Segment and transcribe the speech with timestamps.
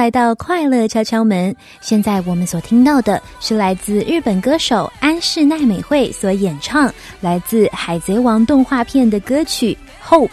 [0.00, 1.54] 来到快乐敲敲门。
[1.82, 6.90] 现在我们所听到的是来自日本歌手安室奈美惠所演唱
[7.20, 9.76] 来自《海贼王》动画片的歌曲
[10.10, 10.28] 《Hope》。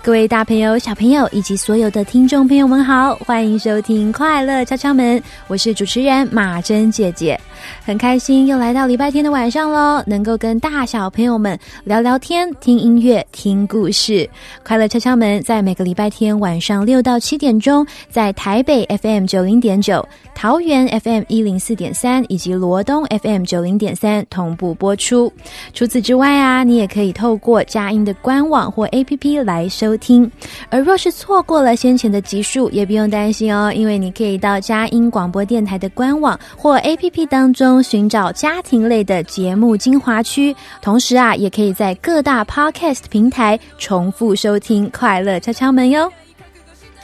[0.00, 7.38] 各位大朋友、小朋友以及所有的听众朋友们好，欢迎收听《快乐敲敲门》，我是主持人马珍姐姐，
[7.84, 14.28] 很开心又来到礼拜天的晚上喽，能够跟大小朋友们聊聊天、听音乐、听故事。
[14.64, 25.32] 快乐敲敲门在每个礼拜天晚上六到七点钟，在台北 FM 九零点九、桃园 FM 一零四点三以及罗东 FM 九零点三同步播出。
[25.72, 30.30] 除此之外啊，你也可以透过佳音的官网或 APP 来收听。
[30.70, 46.10] 而若是错过了先前的集数，也不用担心哦，因为你可以到佳音广播电台的官网或 APP 当中寻找家庭类的节目精华区，同时啊，也可以在各大 Podcast 平台重复收听《快乐敲敲门》哟。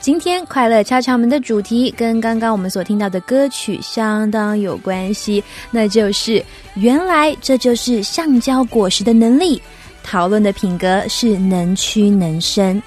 [0.01, 6.43] 今天快乐敲敲门的主题跟刚刚我们所听到的歌曲相当有关系，那就是
[6.75, 9.61] 原来这就是橡胶果实的能力。
[10.03, 12.79] 讨论的品格是能屈能伸。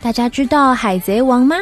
[0.00, 1.56] 大家知道《海贼王》吗？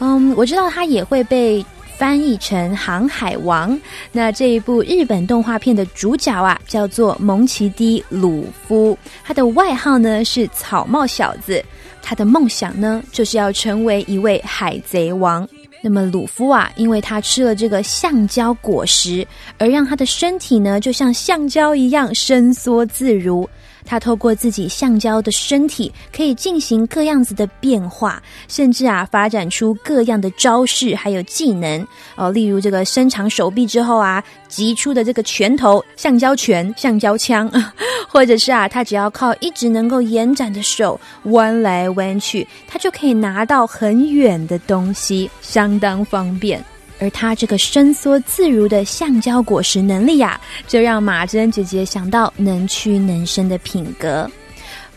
[0.00, 1.64] 嗯，我知道它也会被
[1.96, 3.72] 翻译成《航海王》。
[4.12, 11.64] 那这一部日本动画片的主角啊，叫做蒙奇 D 鲁夫，他的外号呢是草帽小子。
[12.02, 15.48] 他的梦想呢，就是要成为一位海贼王。
[15.82, 19.26] 那么鲁夫啊，因为他吃了这个橡胶果实，
[19.58, 23.48] 而让他的身体呢，就像橡胶一样伸缩自如。
[23.86, 31.86] 他透过自己橡胶的身体，可以进行各样子的变化，甚至啊，发展出各样的招式还有技能
[32.16, 32.30] 哦。
[32.30, 37.50] 例如这个伸长手臂之后啊，击出的这个拳头，橡胶拳、橡胶枪，
[38.08, 46.62] 或者是啊，他只要靠一直能够延展的手弯来弯去，他就可以拿到很远的东西，相当方便。
[46.98, 54.30] 而它这个伸缩自如的橡胶果实能力呀，就让马珍姐姐想到能屈能伸的品格。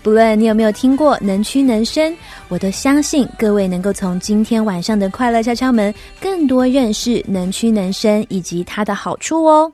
[0.01, 2.15] 不论你有没有听过能屈能伸，
[2.47, 9.71] 我都相信各位能够从今天晚上的快乐敲敲门，更多认识能屈能伸以及它的好处哦。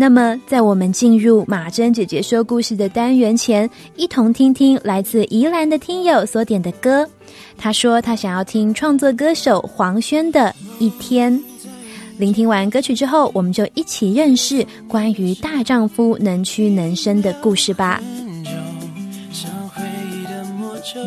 [0.00, 7.06] 那么，在我们进入马珍姐姐说故事的单元前，一同听听来自宜兰的听友所点的歌。
[7.58, 10.40] 他说他想要听创作歌手黄轩的
[10.78, 11.30] 《一天》。
[12.16, 18.00] 聆听完歌曲之后，我们就一起认识关于大丈夫能屈能伸的故事吧。
[19.30, 19.82] 像回
[20.14, 20.98] 忆的魔咒，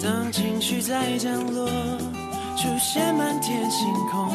[0.00, 1.68] 当情绪在降落，
[2.56, 4.32] 出现满天星空，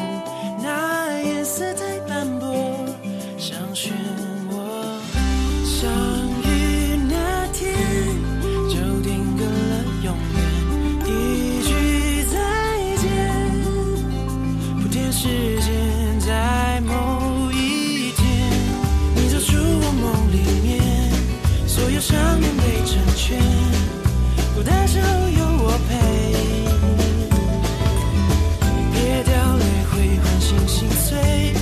[0.62, 2.53] 那颜色在斑驳，
[3.46, 3.90] 像漩
[4.48, 4.56] 涡。
[5.66, 5.92] 相
[6.44, 7.76] 遇那天，
[8.70, 10.40] 就定格了永远，
[11.04, 11.10] 一
[11.62, 11.70] 句
[12.32, 12.34] 再
[12.96, 13.04] 见，
[14.80, 15.28] 铺垫时
[15.60, 15.68] 间
[16.20, 18.24] 在某一天，
[19.14, 20.80] 你走出我梦里面。
[21.68, 23.38] 所有想念被成全，
[24.54, 25.92] 孤单时候有我陪。
[28.90, 31.52] 别掉泪会唤醒心碎，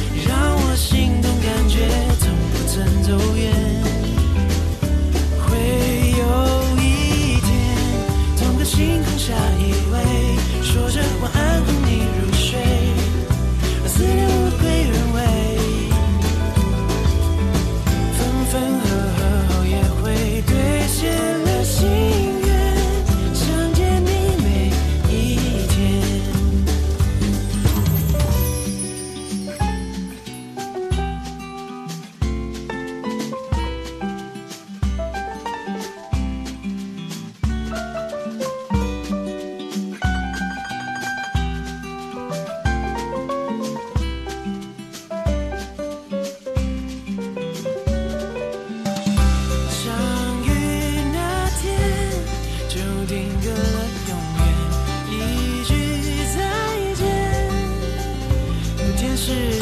[59.25, 59.62] 是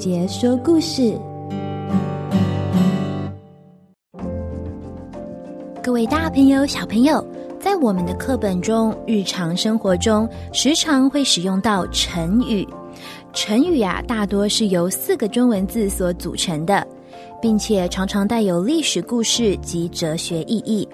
[0.00, 1.14] 姐姐说故事。
[5.82, 7.22] 各位大朋友、小朋友，
[7.60, 12.66] 在我们的课本中，日常生活中时常会使用到成语。
[13.34, 16.86] 成语啊，大多是由四个中文字所组成的，
[17.42, 20.88] 并且常常带有历史故事及哲学意义。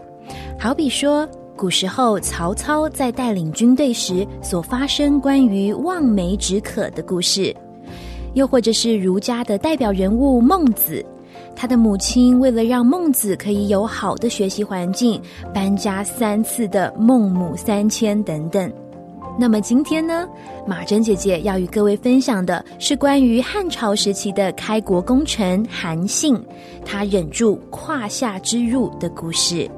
[0.58, 7.54] 好比说，古时候曹操在带领军队时所发生关于望梅止渴的故事。
[8.36, 11.02] 又或者是儒家的代表人物孟子，
[11.56, 15.18] 他的母亲为了让孟子可以有好的学习环境，
[15.54, 18.70] 搬家三次的孟母三迁等等。
[19.38, 20.28] 那么今天呢，
[20.66, 26.38] 马珍姐姐要与各位分享的是关于汉朝时期的开国功臣韩信，
[26.84, 29.70] 他忍住胯下之辱的故事。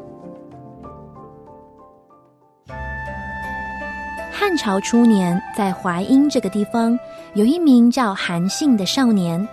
[4.33, 6.97] 汉朝初年，在淮阴这个地方，
[7.35, 9.47] 有一名叫韩信的少年。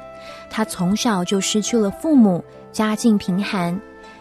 [0.50, 3.78] 他从小就失去了父母，家境贫寒，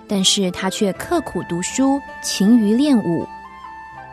[0.08, 3.26] 但是他却刻苦读书，勤于练武。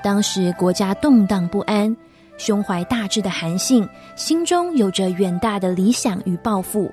[0.03, 1.95] 当时国家动荡不安，
[2.37, 6.91] 胸怀大志的韩信，心中有着远大的理想与抱负。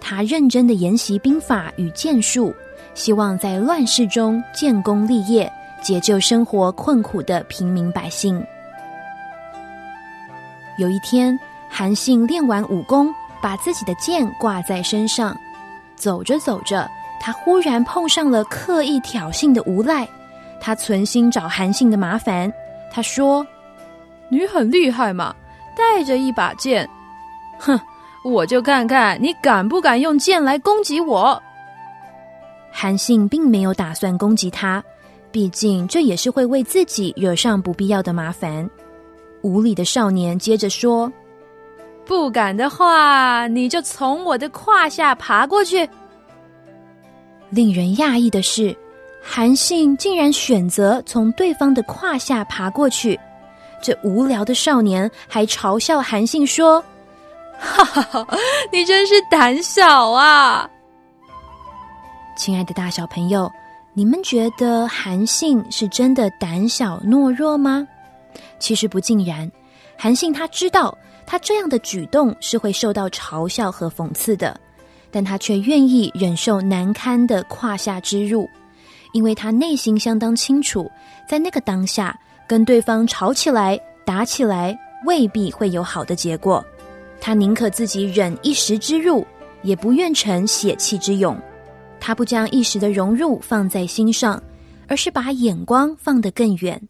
[0.00, 2.54] 他认真的研习兵法与剑术，
[2.94, 5.50] 希望在乱世中建功立业，
[5.82, 8.44] 解救生活困苦的平民百姓。
[10.78, 11.38] 有一天，
[11.68, 15.36] 韩信练完武功，把自己的剑挂在身上，
[15.96, 16.88] 走着走着，
[17.20, 20.08] 他忽然碰上了刻意挑衅的无赖。
[20.60, 22.52] 他存心找韩信的麻烦，
[22.92, 23.46] 他说。
[24.30, 25.34] 你很厉害嘛，
[25.74, 26.86] 带着一把剑，
[27.58, 27.80] 哼，
[28.22, 31.42] 我就看看你敢不敢用剑来攻击我。
[32.70, 34.84] 韩信并没有打算攻击他，
[35.32, 38.68] 毕竟这也是会为自己惹上不必要的麻烦。
[39.40, 41.10] 无礼的少年接着说
[42.08, 45.88] ：“不敢的话，你就从我的胯下爬过去。”
[47.50, 48.74] 令人讶异的是，
[49.22, 53.18] 韩信竟然选择从对方的胯下爬过去。
[53.82, 56.82] 这无聊的少年还嘲笑韩信说
[57.60, 58.26] ：“哈哈哈，
[58.72, 60.68] 你真是胆小啊！”
[62.36, 63.50] 亲爱的大小朋友，
[63.92, 67.86] 你们觉得韩信是真的胆小懦弱吗？
[68.58, 69.50] 其实不尽然，
[69.96, 70.96] 韩信他知道
[71.30, 74.58] 他这样的举动是会受到嘲笑和讽刺的，
[75.10, 78.48] 但他却愿意忍受难堪的胯下之辱，
[79.12, 80.90] 因为他内心相当清楚，
[81.28, 82.18] 在那个当下。
[82.46, 86.64] 跟对方吵起来、打起来，未必会有好的结果。
[87.20, 89.22] 他宁可自己忍一时之辱，
[89.60, 91.38] 也不愿成血气之勇。
[92.00, 94.42] 他不将一时的荣辱放在心上，
[94.86, 96.80] 而是把眼光放得更远。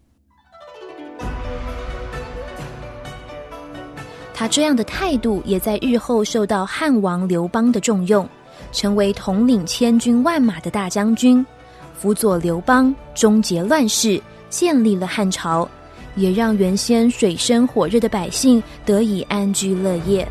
[4.39, 8.25] 他这样的态度，也在日后受到汉王刘邦的重用，
[8.71, 11.45] 成为统领千军万马的大将军，
[11.93, 14.23] 辅佐刘邦终结乱世。
[14.49, 15.69] 建立了汉朝，
[16.15, 20.27] 也让原先水深火热的百姓得以安居乐业。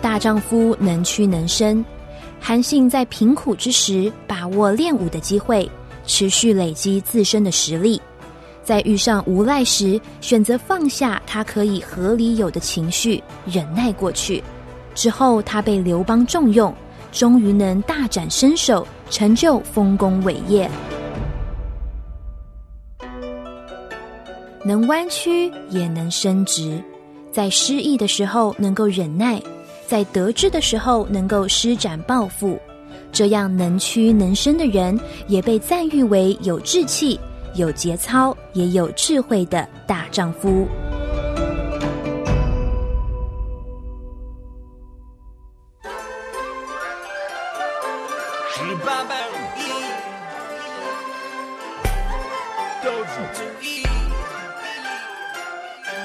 [0.00, 1.84] 大丈夫能屈能伸，
[2.40, 5.68] 韩信在贫苦之时把握练武的机会，
[6.06, 8.00] 持续累积自身的实力；
[8.64, 14.42] 在遇上无赖时，选择放下他可以合理有的情绪，忍耐过去。
[14.94, 16.74] 之后，他被刘邦重用。
[17.12, 20.68] 终于能大展身手，成就丰功伟业。
[24.64, 26.82] 能弯曲也能伸直，
[27.30, 29.40] 在失意的时候能够忍耐，
[29.86, 32.58] 在得志的时候能够施展抱负。
[33.12, 37.20] 这样能屈能伸的人，也被赞誉为有志气、
[37.54, 40.66] 有节操也有智慧的大丈夫。
[48.50, 49.62] 十八般武艺，
[52.82, 53.82] 都不足意。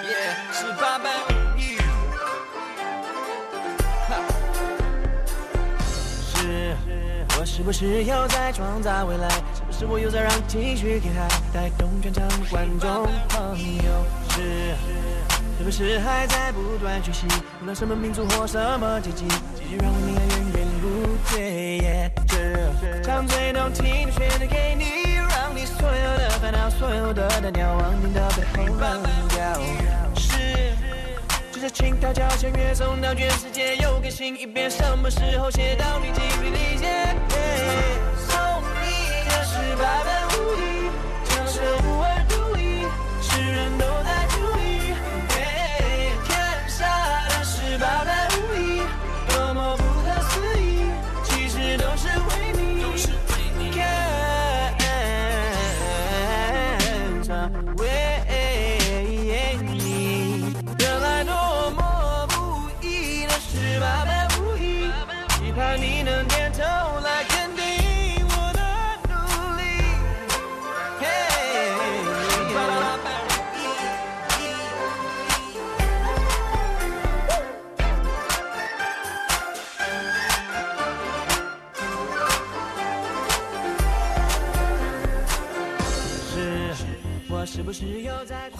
[0.07, 0.11] 耶，
[0.51, 1.77] 十八般武艺，
[6.35, 6.75] 是，
[7.39, 9.27] 我是不是又在创造未来？
[9.79, 14.05] 是我又在让情绪给海带动全场观众朋友？
[14.31, 14.75] 是，
[15.57, 17.25] 是不是还在不断学习？
[17.61, 22.11] 无论什么民族或什么阶级，继续让文明爱源源不绝。
[22.27, 29.61] 是，唱最动听的旋律给你，让你所有的烦恼、所有的单调，往你的背后扔掉。
[30.13, 30.73] 是，
[31.53, 37.15] 这是轻佻交响乐送到全世界，又更新一遍，什么时候写到你精疲力竭？
[39.79, 40.18] 送你的十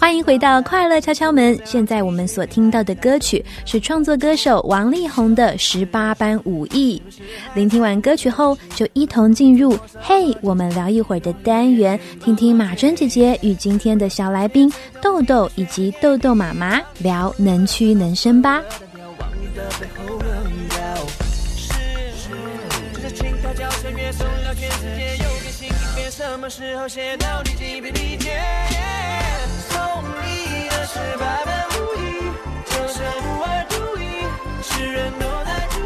[0.00, 1.60] 欢迎回到快乐敲敲门。
[1.62, 7.00] 现在我们所听到的歌曲是创作歌手王力宏的《十八般武艺》。
[7.54, 18.62] 聆听完歌曲后，就一同进入“嘿，我们聊一会儿”的单元，听听马珍姐姐与今天的小来宾豆豆以及豆豆妈妈聊能屈能伸吧。
[26.10, 28.30] 什么时候写到你精疲力竭？
[30.92, 32.32] 是百般无意，
[32.66, 34.26] 就算不二独一，
[34.60, 35.79] 世人都在。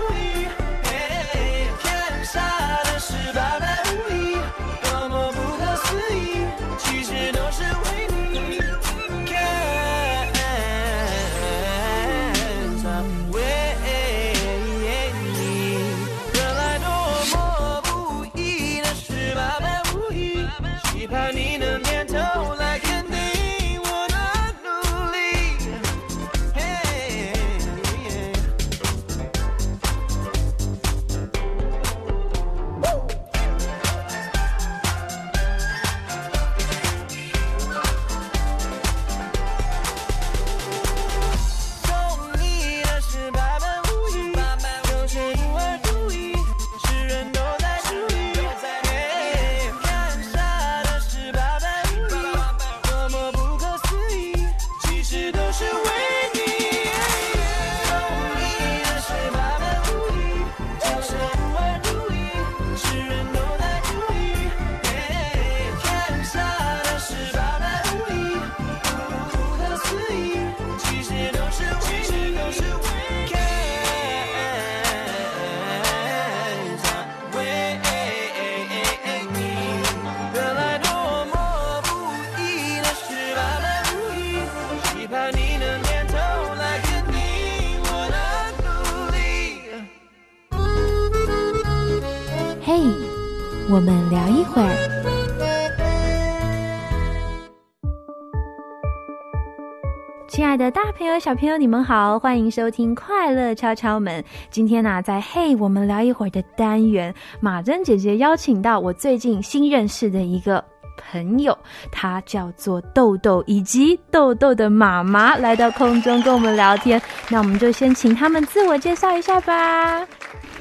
[101.21, 104.21] 小朋友，你们好，欢迎收听《快乐敲敲门》。
[104.51, 110.63] 今天呢、在“嘿，我们聊一会儿”的单元，马珍姐姐邀请到我最近新认识的一个
[110.97, 111.57] 朋友，
[111.93, 117.01] 她叫做豆豆，以及豆豆的妈妈来到空中跟我们聊天。
[117.31, 120.05] 那我们就先请他们自我介绍一下吧。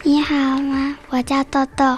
[0.03, 0.95] 你好吗？
[1.09, 1.97] 我叫豆豆。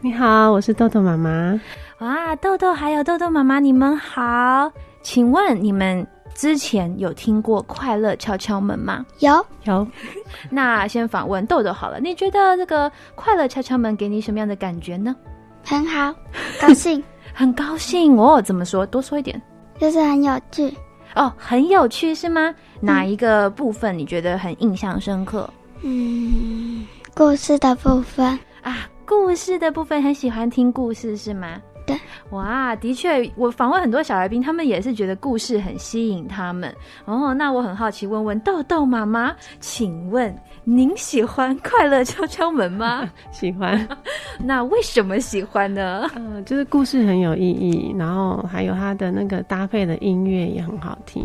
[0.00, 1.60] 你好，我是豆豆妈妈。
[1.98, 4.70] 哇，豆豆还有豆豆妈妈，你们好。
[5.02, 9.04] 请问你们之前有听过《快乐敲敲门》吗？
[9.20, 9.86] 有有，
[10.50, 15.16] 那先访问豆豆好了，你觉得这个《快乐敲敲门》给你什么样的感觉呢？
[15.64, 16.14] 很好，
[16.60, 18.84] 高兴， 很高兴哦，怎么说？
[18.86, 19.40] 多说一点
[19.78, 20.72] 就是很有趣。
[21.14, 22.54] 哦，很有趣是吗？
[22.80, 25.48] 哪一个部分你觉得很印象深刻
[25.82, 28.88] 嗯，故事的部分，啊？
[29.06, 31.60] 故事的部分很喜欢听故事是吗？
[31.86, 31.96] 对，
[32.30, 36.74] 哇，的确，我访问很多小来宾，他们也是觉得故事很吸引他们。
[37.04, 43.08] 哦，那我很好奇，问问豆豆妈妈，请问您喜欢《快乐敲敲门》吗？
[43.30, 43.86] 喜欢。
[44.42, 46.10] 那为什么喜欢呢？
[46.16, 51.24] 呃，就是故事很有意义，然后还有它的那个搭配的音乐也很好听。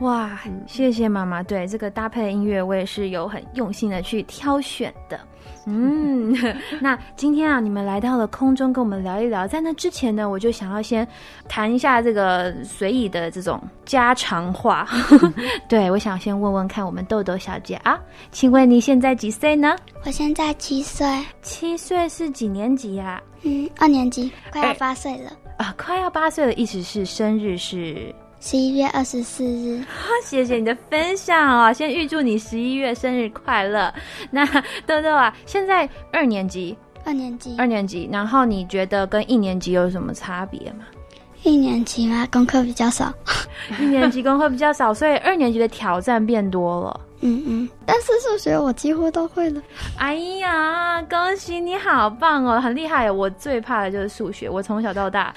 [0.00, 5.18] 哇，谢谢妈妈，对这个搭配的音乐，我也是有很用心的去挑选的。
[5.66, 6.32] 嗯，
[6.80, 9.46] 那今天啊，你们来到了空中，跟我们聊一聊。
[9.48, 11.06] 在那之前呢，我就想要先
[11.48, 14.86] 谈一下这个随意的这种家常话。
[15.68, 17.98] 对，我想先问问看，我们豆豆小姐啊，
[18.30, 19.76] 请问你现在几岁呢？
[20.04, 21.06] 我现在七岁，
[21.42, 25.32] 七岁是几年级呀、嗯，二年级，快哎要八岁了。
[25.56, 25.74] 啊？
[25.76, 28.14] 快要八岁了，意思是生日是
[28.46, 29.82] 十一月二十四日，
[30.22, 33.92] 谢谢你的分享哦，先预祝你十一月生日快乐。
[34.30, 34.46] 那
[34.86, 40.84] 豆豆啊，现在二年级，二年级，二年级，然后你觉得跟一年级有什么差别吗？
[41.42, 43.12] 一年级嘛，功课比较少。
[43.82, 47.00] 一年级功课比较少，所以二年级的挑战变多了。
[47.20, 49.62] 嗯嗯，但是数学我几乎都会了。
[49.96, 53.10] 哎呀，恭喜你好棒哦，很厉害！
[53.10, 55.34] 我最怕的就是数学，我从小到大？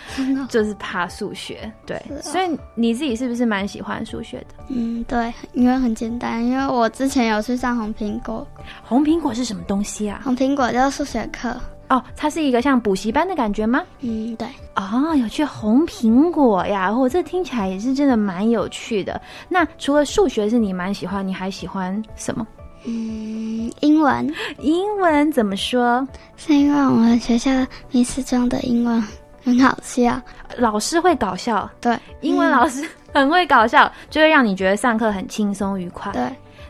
[0.50, 1.72] 就是怕数学。
[1.86, 4.64] 对，哦所以你自己是不是蛮喜欢数学的？
[4.70, 8.46] 嗯，对，因为很简单，因为我之前有去上红苹果，
[8.84, 10.22] 红苹果是什么东西啊？
[10.24, 11.56] 红苹果就是数学课。
[11.90, 13.84] 哦，它是一个像补习班的感觉吗？
[14.02, 19.20] 嗯，对，哦，有去红苹果呀，我、这听起来也是真的蛮有趣的。
[19.48, 22.46] 那除了数学是你蛮喜欢，你还喜欢什么？
[22.86, 26.08] 嗯，英文英文怎么说？
[26.38, 27.52] 是因为我们学校
[27.92, 29.04] 密室中的英文
[29.44, 30.22] 很好笑。
[30.58, 36.12] 老师会搞笑，对，英文老师很会搞笑，就会让你觉得上课很轻松愉快。
[36.14, 36.22] 对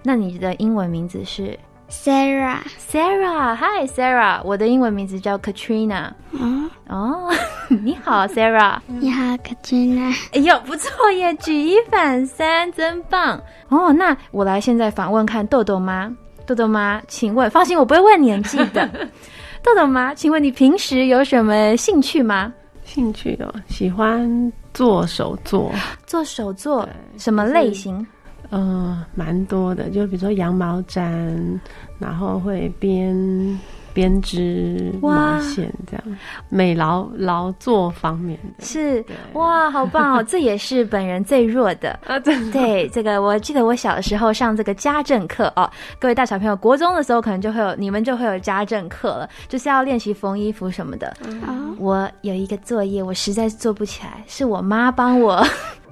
[0.02, 1.58] 那你的英文名字是
[1.90, 6.12] ，Sarah，Sarah？Hi Sarah，我的英文名字叫 Katrina。
[6.32, 7.30] 嗯，哦，
[7.84, 8.78] 你好 Sarah。
[8.88, 10.16] 你好，Katrina。
[10.34, 13.92] 哎呦，不错耶，举一反三，真棒哦！
[13.92, 16.12] 那我来现在访问看豆豆妈，
[16.46, 18.88] 豆豆妈，请问，放心，我不会问年纪的。
[19.64, 22.54] 豆豆妈，请问你平时有什么兴趣吗？
[22.86, 25.72] 兴趣哦，喜欢做手作，
[26.08, 28.06] 做手作什么类型？
[28.50, 31.60] 呃，蛮多的，就比如说羊毛毡，
[32.00, 33.60] 然后会编
[33.94, 40.24] 编织毛线这样，美劳劳作方面的是哇，好棒哦！
[40.28, 42.00] 这也是本人最弱的。
[42.08, 51.08] 啊，真的对，这个我记得我小的时候上这个家政课哦，各位大小朋友，国中的时候可能就会有你们就会有家政课了，就是要练习缝衣服什么的。
[51.46, 55.46] 啊，我有一个作业，我实在是做不起来，是我妈帮我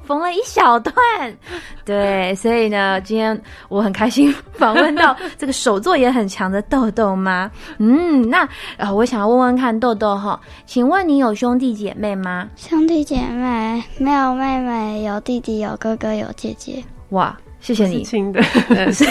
[0.07, 0.95] 缝了一小段。
[1.85, 3.39] 对，所以呢，今天
[3.69, 7.51] 我很开心访问到这个手作也很强的豆豆妈。
[7.77, 12.49] 嗯，那呃，我想要问问看豆豆哈，请问你有兄弟姐妹吗？
[12.55, 16.83] 兄弟姐妹没有妹妹，有弟弟，有哥哥，有姐姐。
[17.09, 18.03] 哇，谢谢是你。
[18.03, 19.05] 亲的，呃 是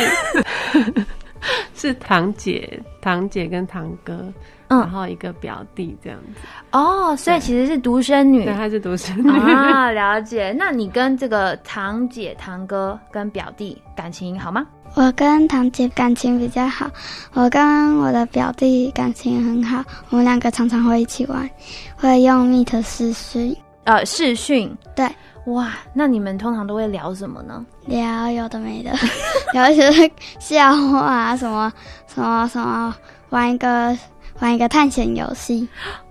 [1.74, 4.32] 是堂姐、堂姐跟堂哥，
[4.68, 6.40] 嗯然后一个表弟这样子。
[6.72, 9.30] 哦，所以其实是独生女对，她是独生女。
[9.30, 10.54] 啊，了解。
[10.58, 14.66] 那你跟这个堂姐、堂哥跟表弟感情好吗？
[14.94, 16.88] 我跟堂姐感情比较好，
[17.34, 21.48] 我跟我的表弟感情很好，我们两个常常会一起玩，
[21.96, 24.74] 会用 Meet 视讯呃，视讯。
[24.94, 25.06] 对，
[25.46, 27.64] 哇，那你们通常都会聊什么呢？
[27.84, 28.92] 聊有的没的，
[29.52, 31.70] 聊一些笑话啊，什么
[32.06, 32.94] 什么什么，
[33.30, 33.96] 玩一个
[34.40, 35.68] 玩一个探险游戏。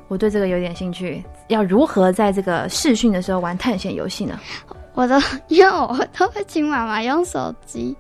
[0.08, 1.24] 我对这个有点兴趣。
[1.48, 4.40] 要如何在这个试训的时候玩探险游戏呢？
[4.96, 7.96] 我都因为我都会请妈妈用手机，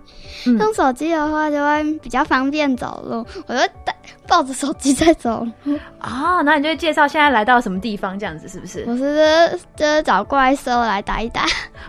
[0.48, 3.94] 嗯用手机的话就会比较方便走路，我就带
[4.28, 5.78] 抱着手机在走路。
[6.00, 8.86] 啊，那你就会介绍现在来到什么地方，这样子是不是？
[8.88, 11.46] 我是就是找怪兽来打一打。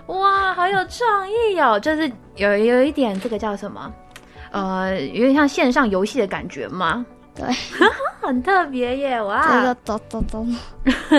[0.08, 1.78] 哇，好有创意哦！
[1.78, 3.90] 就是有有一点这个叫什么？
[4.50, 7.06] 呃，有点像线上游戏的感觉吗？
[7.36, 7.46] 对，
[8.20, 9.16] 很特别耶！
[9.18, 10.44] 这哇个，走走走，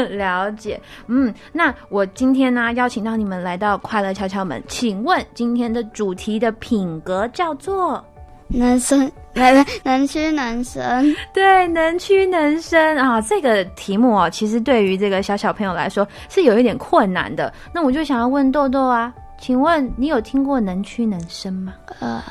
[0.10, 0.82] 了解。
[1.06, 8.03] 嗯，那我今天呢邀请到你们来到快乐敲敲门，请问今天的主题的品格叫做？
[8.49, 11.13] 能伸能能屈能伸。
[11.34, 17.53] 对，能屈能伸啊，这个题目哦，其实对于这个小小朋友来说是有一点困难的。
[17.73, 21.73] 那我就想要问豆豆啊，请问你有听过能屈能伸吗？
[21.99, 22.21] 呃，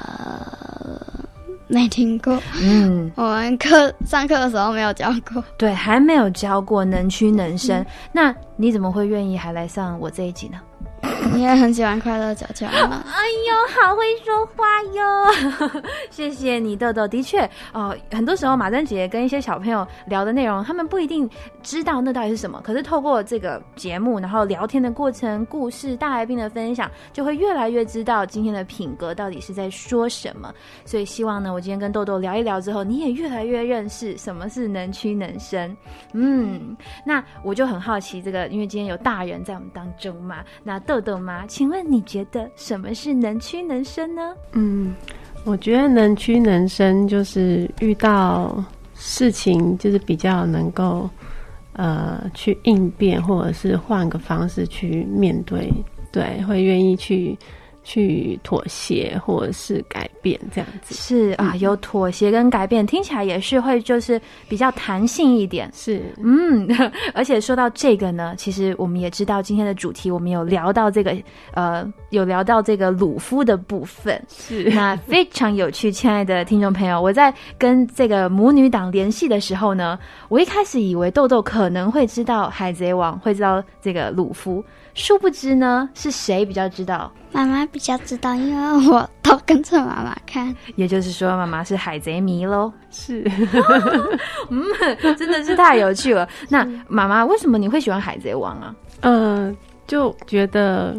[1.69, 5.43] 没听过，嗯，我们课上课的时候没有教过。
[5.59, 7.85] 对，还没有教过能屈能伸。
[8.13, 10.59] 那你怎么会愿意还来上我这一集呢？
[11.33, 13.05] 你也很喜欢快乐角角吗？
[13.07, 15.83] 哎呦，好会说话哟！
[16.11, 17.07] 谢谢你，豆豆。
[17.07, 21.29] 的确，哦、很多时候马珍姐跟一些小朋友聊的内容，他们不一定
[21.63, 30.53] 知道那到底是什么，可是透过这个节目，然后聊天的过程、故事、大来宾的分享，就会越来越知道今天的品格到底是在说什么。
[30.85, 35.77] 所以希望呢，我今天跟豆豆聊一聊之后，你也越来越认识什么是能屈能伸。
[36.13, 44.35] 嗯，那我就很好奇，这个因为今天有大人在我们当中嘛，那豆豆豆吗，请问你觉得什么是能屈能伸呢？
[44.53, 44.95] 嗯，
[45.45, 51.09] 我觉得能屈能伸，就是遇到事情，就是比较能够
[51.75, 55.71] 呃去应变，或者是换个方式去面对，
[56.11, 57.37] 对，会愿意去
[57.87, 60.93] 去妥协或者是改变这样子。
[60.93, 65.71] 是啊，有妥协跟改变，听起来也是会就是比较弹性一点。
[65.73, 66.69] 是，嗯，
[67.15, 71.17] 而且说到这个呢，其实我们也知道今天的主题，我们有聊到这个
[71.55, 75.93] 呃，有聊到这个鲁夫的部分，是那非常有趣。
[75.93, 79.97] 亲爱的听众朋友，我在跟这个母女党联系的时候呢，
[80.29, 87.13] 我一开始以为豆豆可能会知道海贼王，会知道这个鲁夫，殊不知呢，是谁比较知道？
[87.33, 90.55] 妈妈比较知道，因为我都跟着妈妈看。
[90.77, 92.73] 也就是说，妈妈是海贼迷喽。
[92.91, 93.23] 是，
[94.49, 94.65] 嗯，
[95.19, 96.27] 真的是太有趣了。
[96.49, 98.75] 那妈妈，为什么你会喜欢海贼王啊？
[99.03, 99.55] 呃，
[99.87, 100.97] 就觉得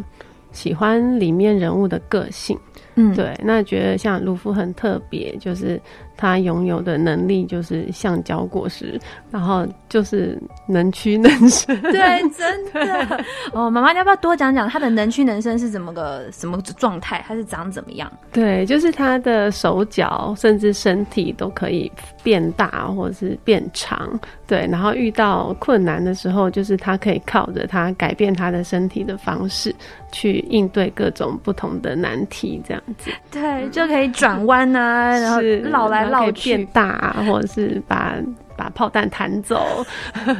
[0.52, 2.56] 喜欢里面人物的个性。
[2.94, 5.80] 嗯，对，那觉得像鲁夫很特别，就是
[6.18, 9.00] 他拥有的能力就是橡胶果实，
[9.30, 11.80] 然后就是能屈能伸。
[11.80, 13.24] 对，真的。
[13.54, 17.24] 哦，妈妈，你要不要多讲讲他的能屈能伸是怎么个什么状态？
[17.26, 18.12] 他是长怎么样？
[18.32, 21.90] 对，就是他的手脚甚至身体都可以
[22.22, 24.18] 变大或者是变长。
[24.48, 29.72] 对，然后遇到困难的时候，就是他可以靠着他改变他的身体的方式
[30.10, 33.10] 去应对各种不同的难题，这样子。
[33.30, 36.66] 对，就可以转弯啊，然后是绕来绕去变。
[36.66, 38.14] 大啊，或者是把
[38.56, 39.84] 把炮弹弹走。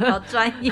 [0.09, 0.71] 好专业，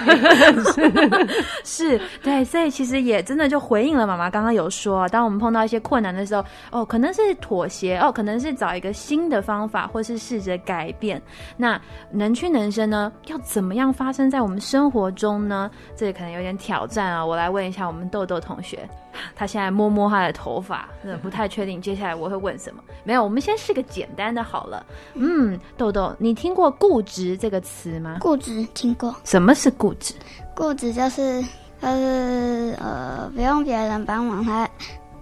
[1.64, 11.22] 是对，所以其实也真的就回应了妈妈刚刚有说，当我们碰到一些困难的时候，哦，可能是妥协，哦，可能是找一个新的方法，或是试着改变。
[11.56, 11.80] 那
[12.12, 15.72] 能屈能伸呢，要怎么样发生在我们生活中呢？
[15.96, 17.26] 这可能有点挑战啊。
[17.26, 18.88] 我来问一下我们豆豆同学，
[19.36, 22.84] 他现在摸摸他的头发，真的 不太确定接下来我会问什么。
[23.04, 24.86] 没有，我们先试个简单的好了。
[25.14, 28.18] 嗯，豆豆，你听过固执这个词吗？
[28.20, 30.14] 固执听过，什么是固执？
[30.56, 31.42] 固执就是
[31.82, 34.68] 就是呃，不用别人帮忙，他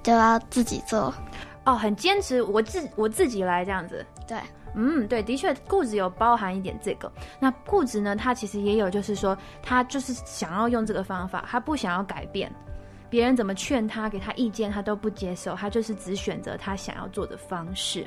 [0.01, 1.13] 就要自己做。
[1.65, 4.05] 哦，很坚持，我自我自己来这样子。
[4.27, 4.37] 对，
[4.75, 7.11] 嗯，对，的确，固执有包含一点这个。
[7.39, 12.51] 那固执呢，他其实也有，就是说，他就是想要用这个方法，他不想要改变。
[13.09, 18.05] 别人怎么劝他，给他意见，他都不接受，他就是只选择他想要做的方式。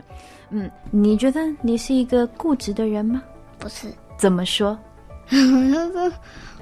[0.50, 3.22] 嗯，你觉得你是一个固执的人吗？
[3.58, 4.78] 不是，怎么说？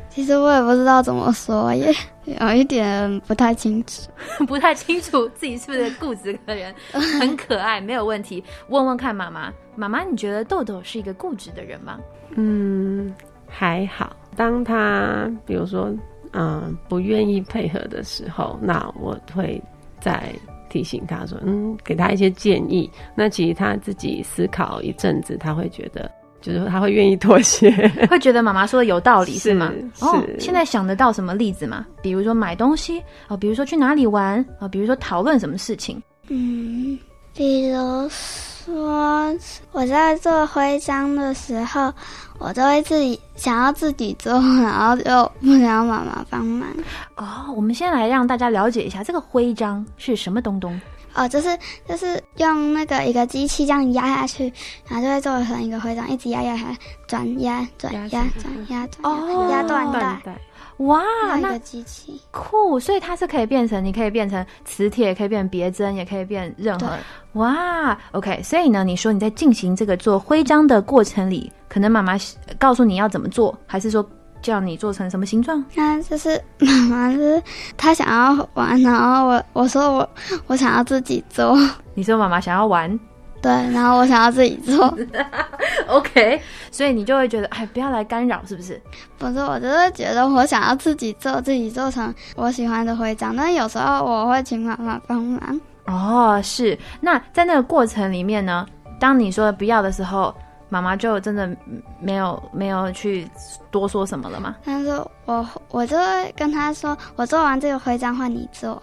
[0.08, 1.94] 其实我也不知道怎么说，也
[2.24, 4.10] 有一点不太清楚。
[4.48, 6.74] 不太清楚自己是不是固执的人，
[7.20, 8.42] 很可爱，没有问题。
[8.68, 12.00] 问问看妈妈，妈妈，你觉得豆豆是一个固执的人吗？
[12.30, 13.14] 嗯，
[13.46, 14.16] 还好。
[14.34, 15.94] 当他比如说
[16.38, 19.60] 嗯不愿意配合的时候，那我会
[20.00, 20.30] 再
[20.68, 22.90] 提醒他说，嗯，给他一些建议。
[23.14, 26.10] 那其实他自己思考一阵子，他会觉得
[26.42, 27.70] 就是他会愿意妥协。
[28.10, 29.72] 会觉得妈妈说的有道理是吗？
[30.00, 31.86] 哦，是现在想得到什么例子吗？
[32.02, 36.02] 比如说买东西哦，比如说去哪里玩啊、比如说讨论什么事情。
[36.28, 36.98] 嗯，
[37.32, 39.32] 比如说
[39.72, 41.92] 我在做徽章的时候，
[42.38, 46.68] 我都会自己想要自己做，然后就不想妈妈帮忙。
[47.16, 50.78] 哦，我们先来让大家了解一下这个徽章是什么东东。
[51.16, 51.48] 哦，就是
[51.88, 54.52] 就是用那个一个机器这样压下去，
[54.86, 56.76] 然后就会做成一个徽章，一直压压压，
[57.06, 60.38] 转压转压转压转哦压断断带，
[60.78, 61.02] 哇，
[61.38, 62.20] 一个机器。
[62.30, 62.78] 酷！
[62.78, 66.98] 所以它是可以变成，你可以变成磁铁，可以变别针，也可以变任何。
[67.32, 68.42] 哇，OK。
[68.42, 72.18] 所以呢，你说你在进行这个做徽章的过程里，可能妈妈
[72.58, 74.06] 告诉你要怎么做，还是说
[74.46, 75.62] 叫你做成什么形状？
[75.74, 77.42] 那就是 妈妈是
[77.76, 80.08] 她想要玩，然后我我说我
[80.46, 81.58] 我想要自己做，
[81.94, 82.98] 你说妈妈想要玩
[83.42, 84.96] 对，然后我想要自己做，，
[85.88, 86.40] OK。
[86.70, 88.80] 所以你就会觉得，哎，不要来干扰，是不是？
[89.18, 95.60] 不是，我就是觉得我想要自己做，自己做成我喜欢的徽章，但有时候我会请妈妈帮忙。
[95.86, 96.78] 哦，是。
[97.00, 98.66] 那在那个过程里面呢，
[98.98, 100.34] 当你说不要的时候，
[100.68, 103.28] 妈妈就真的嗯没有没有去
[103.70, 104.56] 多说什么了吗？
[104.64, 104.90] 但是
[105.24, 108.82] 我我就会跟她说，我做完这个徽章换你做。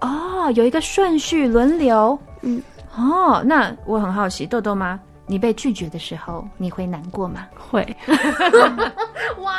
[0.00, 2.18] 哦，有一个顺序轮流。
[2.42, 2.62] 嗯。
[2.96, 7.46] 哦，那我很好奇，豆豆妈，你被拒绝的时候，你会难过吗？
[7.70, 7.86] 会，
[9.40, 9.54] 哇，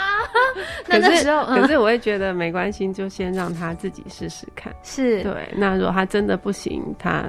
[0.87, 4.73] 那可是那时候，嗯可是我会觉得没关系，就先让他自己试试看。
[4.83, 7.23] 是对，那如果他真的不行，他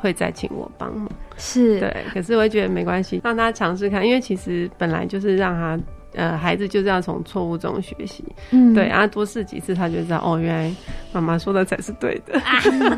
[0.00, 1.08] 会再请我帮忙。
[1.36, 5.78] 是，对，可是我会觉得没关系，让他尝试看，因为其实本来就是让他。
[6.14, 10.74] 呃，孩子就是要从错误中学习，嗯对，然后多试几次，他就知道哦，原来
[11.12, 12.40] 妈妈说的才是对的。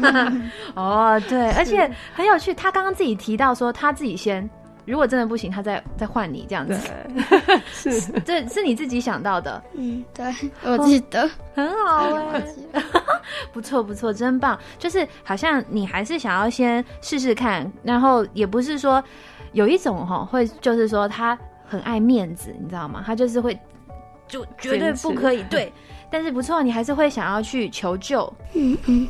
[0.76, 4.48] 哦，对，而且很有趣，他刚刚自己提到说他自己先，
[4.90, 6.76] 如果真的不行，他再再换你这样子，，
[7.72, 8.00] 是。
[8.26, 11.30] 这是你自己想到的，嗯，对，我记得。
[11.54, 12.42] 很好哎、
[13.52, 14.58] 不错不错，真棒！
[14.78, 19.02] 就是好像你还是想要先试试看，然后也不是说
[19.52, 23.02] 有一种哈会就是说他很爱面子，你知道吗？
[23.04, 23.58] 他就是会
[24.26, 25.42] 就绝对不可以。
[25.44, 25.72] 对，
[26.10, 29.08] 但是不错，你还是会想要去求救，嗯嗯，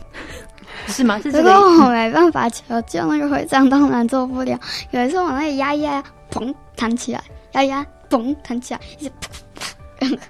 [0.88, 1.21] 是吗？
[1.23, 4.59] 这个我没办法求救，那个徽章当然做不了。
[4.90, 9.12] 有一次我那里压一压，砰弹起来，压一压，砰弹起来，一直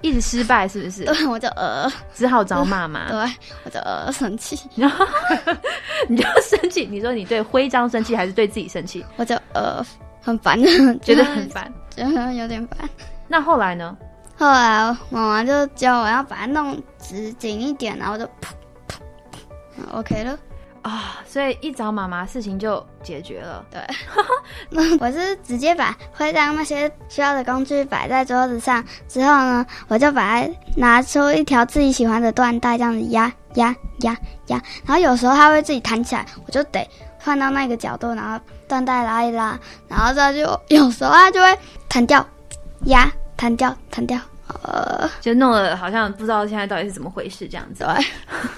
[0.01, 1.05] 一直失败，是不是？
[1.05, 3.19] 对，我就呃， 只好找妈妈，对，
[3.63, 5.05] 我就呃生气， 然后
[6.07, 6.85] 你就生气。
[6.89, 9.03] 你说你对徽章生气，还是对自己生气？
[9.15, 9.83] 我就呃
[10.21, 10.61] 很烦，
[11.01, 11.71] 觉得很，烦。
[11.95, 12.89] 觉得有点烦。
[13.27, 13.95] 那后来呢？
[14.37, 18.51] 后来妈妈就教我要把它弄直紧一点，然后我就噗
[19.91, 20.37] ，OK 了。
[20.83, 23.63] 啊、所以一找妈妈，事情就解决了。
[23.69, 23.79] 对，
[24.99, 34.17] 我是直接把徽章那些需要的工具摆在桌子上，之后呢，我就把它拿出一条自己喜欢的缎带，这样子压压压
[34.47, 36.89] 压，然后有时候它会自己弹起来，我就得
[37.19, 40.39] 换到那个角度，然后缎带拉一拉，然后它就
[40.69, 42.25] 有时候它就会弹掉，
[42.85, 44.19] 压弹掉弹掉
[44.63, 47.83] 呃，就弄得好像不知道现在到底是怎么回事这样子。
[47.83, 48.05] 对，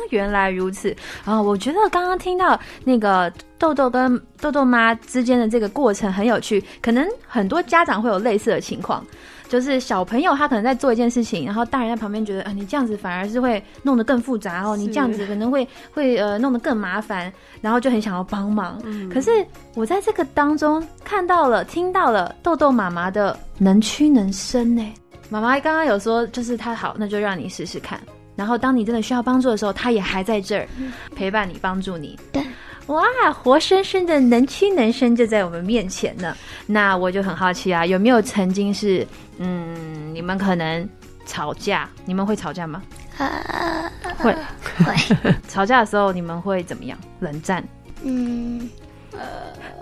[0.11, 1.41] 原来如此啊！
[1.41, 9.05] 我觉得刚刚听到那个豆豆跟豆豆妈之间的这个过程很有趣，可能很多家长会有类似的情况。
[9.49, 18.81] 就是小朋友他可能在做一件事情，然后大人在旁边觉得啊，你这样子反而是会弄得更复杂哦，你这样子可能会会呃弄得更麻烦，然后就很想要帮忙。
[19.13, 19.29] 可是
[19.75, 24.83] 我在这个当中看到了、听到了豆豆妈妈的能屈能伸呢。
[25.29, 27.99] 妈妈刚刚有说，就是他好，那就让你试试看。
[28.35, 30.67] 然后当你真的需要帮助的时候，他也还在这儿
[31.15, 32.19] 陪伴你、帮助你。
[32.31, 32.43] 对，
[32.87, 36.35] 哇，活生生的能屈能伸就在我们面前呢。
[36.65, 39.05] 那我就很好奇啊，有没有曾经是，
[39.37, 40.87] 嗯，你们可能
[41.25, 42.81] 吵架，你们会吵架吗？
[43.17, 44.35] 呃，会。
[44.83, 44.95] 会，
[45.47, 46.97] 吵架的时候你们会怎么样？
[47.19, 47.63] 冷战，
[48.01, 48.67] 嗯，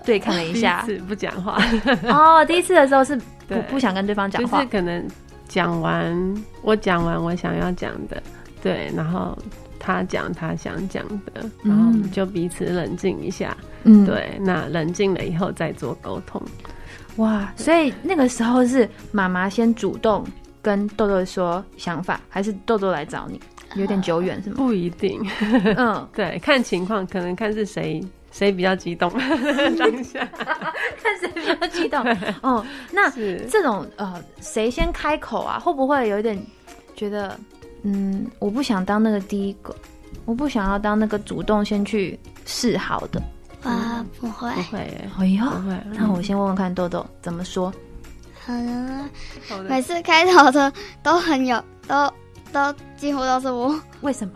[0.04, 0.98] 对看了一下彼。
[1.00, 1.58] 此不讲话，
[2.10, 3.16] 哦，第一次的时候是
[3.48, 5.08] 不不想跟对方讲就话是可能
[5.52, 8.24] 讲完我讲完我想要讲的，
[8.64, 9.38] 对，然后
[9.78, 16.42] 他讲他想讲的，然后就彼此冷静一下，嗯，对，那冷静了以后再做沟通。
[17.18, 20.26] 哇，所以那个时候是妈妈先主动
[20.62, 23.38] 跟豆豆说想法，还是豆豆来找你？
[23.76, 24.56] 有点久远是吗？
[24.56, 25.22] 不一定，
[25.76, 29.10] 嗯， 对，看情况，可能看是谁谁比较激动
[29.78, 30.26] 当下。
[31.04, 32.04] 看谁比较激动。
[32.42, 35.60] 哦，那是这种呃，谁先开口啊？
[35.60, 36.42] 会不会有一点
[36.96, 37.38] 觉得，
[37.84, 39.76] 嗯，我不想当那个第一个，
[40.26, 43.22] 我不想要当那个主动先去示好的。
[43.64, 44.80] 啊，不会，不会，
[45.20, 45.78] 哎呦，不会。
[45.94, 47.72] 那我先问问看豆豆怎么说。
[48.44, 52.12] 好的每次开头的都很有，都
[52.52, 54.34] 都几乎都是我，为什么？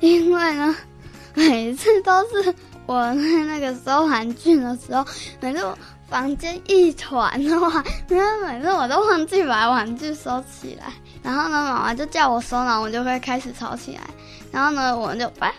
[0.00, 0.74] 因为呢，
[1.34, 2.52] 每次都是
[2.90, 3.14] 我在
[3.46, 5.06] 那个收玩具的时候，
[5.40, 14.00] 每次我房间一团的话，因为每次我都忘记把玩具收起来，然后呢，妈妈就叫我收，然后我就会开始吵起来，
[14.50, 15.52] 然后呢，我就啊，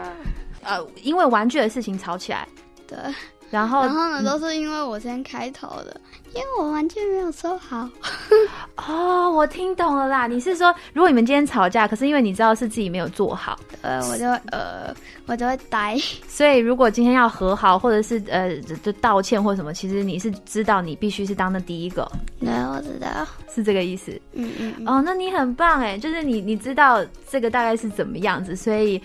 [0.64, 2.48] 呃，因为玩具的事情吵起来，
[2.88, 2.96] 对，
[3.54, 6.00] 然后然后呢，都是因为我先开头的，
[6.34, 7.88] 因为我完全没有收好，
[8.74, 10.26] 哦，我听懂了啦。
[10.26, 14.92] 你是说，如果你们今天吵架，可是因为你知道是自己没有做好，呃，我就呃，
[15.26, 23.06] 我就会呆，所以如果今天要和好，或者是呃就道歉或什么，其实你是知道你必须是当那第一个，对，我知道，
[23.54, 24.10] 是这个意思。
[24.32, 29.00] 嗯嗯嗯，哦，那你很棒哎，就是你你知道这个大概是怎么样子，所以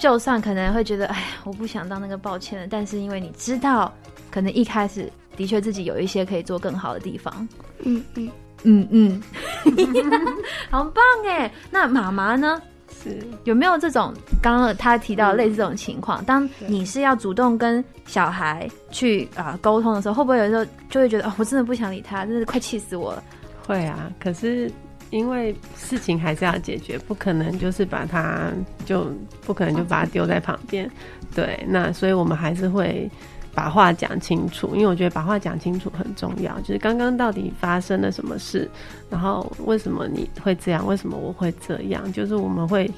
[0.00, 3.92] 就算可能会觉得哎，我不想当那个抱歉的，但是因为你知道，
[4.30, 7.46] 可能一开始的确自己有一些可以做更好的地方。
[7.80, 8.28] 嗯嗯。
[8.62, 9.22] 嗯嗯，
[10.70, 11.50] 好棒哎！
[11.70, 12.60] 那妈妈呢？
[13.02, 16.22] 是有没有这种刚刚他提到类似这种情况？
[16.26, 23.24] 当你是要主动跟小孩去啊、沟通的时候，会不会有时候就会觉得哦，我真的不想理他，真的快气死我了？
[23.66, 24.70] 会啊，可是
[25.10, 28.50] 因为事情还是要解决，不可能就是把它
[28.84, 29.06] 就
[29.44, 30.90] 不可能就把它丢在旁边。
[31.34, 33.10] 对，那所以我们还是会
[33.54, 36.58] 把话讲清楚，因为我觉得把话讲清楚很重要。
[36.60, 38.70] 就是刚刚到底发生了什么事，
[39.10, 42.90] 然后为什么你会这样，为什么我会这样，就是我们会。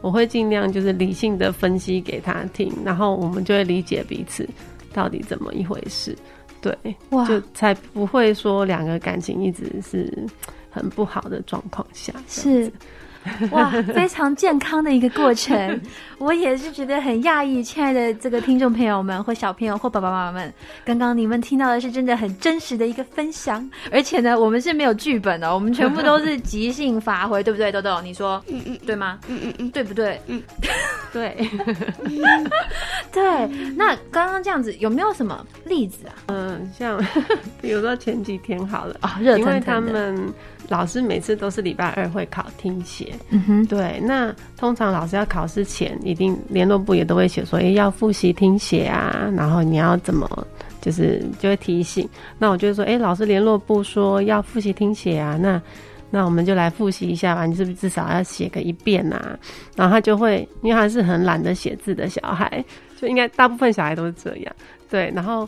[0.00, 4.44] 我会尽量就是理性的分析给他听，然后我们就会理解彼此
[4.92, 6.18] 到底怎么一回事，
[6.60, 6.76] 对，
[7.10, 10.12] 哇就才不会说两个感情一直是
[10.72, 12.12] 很不好的状况下。
[12.26, 12.72] 是，
[13.52, 15.80] 哇，非常健康的一个过程。
[16.18, 20.54] 我也是觉得很讶异，亲爱的这个听众朋友们或小朋友或爸爸妈妈们，
[20.84, 28.00] 刚刚你们听到的是真的很真实的一个分享，而且呢，我们是没有剧本的，我们全部都是即兴发挥，对不对，豆豆？
[28.00, 29.18] 你说嗯嗯对吗？
[29.26, 30.20] 嗯嗯嗯，对不对？
[30.28, 30.40] 嗯
[31.12, 31.36] 对，
[33.12, 33.48] 对。
[33.76, 36.14] 那刚刚这样子有没有什么例子啊？
[36.28, 37.00] 嗯，像
[37.60, 39.80] 比如说前几天好了，啊，热因为他。
[39.80, 40.32] 们
[40.72, 50.26] 老师每次都是礼拜二会考听写，嗯哼，对，那通常老师要考试前，一定联络部也都会写说，诶要复习听写啊，然后你要怎么，
[50.80, 52.08] 就是就会提醒。
[52.38, 55.60] 那我就会说，诶，老师联络部说要复习听写啊，那
[56.08, 59.38] 那我们就来复习一下吧，你是不是至少要写个一遍啊？
[59.76, 62.64] 然后他就会，因为他是很懒得写字的小孩，
[62.98, 64.54] 就应该大部分小孩都是这样，
[64.88, 65.46] 对，然后。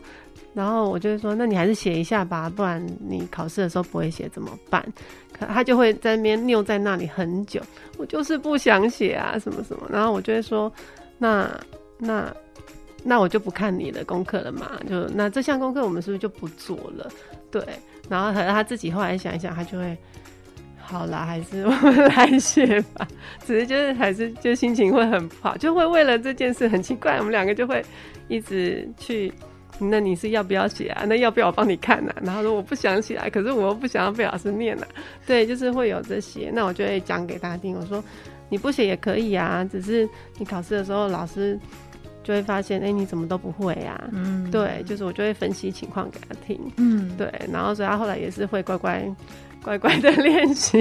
[0.55, 4.83] 然后我就会说，那你还是写一下吧，不然你考试的时候不会写怎么办？
[5.33, 7.61] 可他就会在那边拗在那里很久，
[7.99, 9.87] 我就是不想写啊，什么什么。
[9.91, 10.73] 然后我就会说，
[11.19, 11.51] 那
[11.99, 12.33] 那
[13.03, 17.11] 那我就不看你的功课了嘛，就那这项功课我们是不是就不做了？
[17.51, 17.63] 对，
[18.09, 19.97] 然后可能他自己后来想一想，他就会。
[20.87, 23.09] 好啦，还是 我们来写吧。
[23.47, 27.83] 只是就是还是就心情会很不好，就会为了这件事很奇怪，我们两个就会
[28.29, 29.33] 一直去
[29.79, 31.05] 那你是要不要写啊？
[31.07, 32.23] 那要不要我帮你看呢、啊？
[32.25, 34.87] 然后说我不想写啊，可是我又不想要被老师念啊。
[35.27, 37.77] 对，就是会有这些，那我就会讲给他听。
[37.77, 38.03] 我说
[38.49, 40.09] 你不写也可以啊，只是
[40.39, 41.59] 你考试的时候老师
[42.23, 44.09] 就会发现，哎、你怎么都不会啊？
[44.13, 46.59] 嗯，对，就是我就会分析情况给他听。
[46.77, 49.05] 嗯，对，然后所以他后来也是会乖乖
[49.63, 50.79] 乖乖的练习。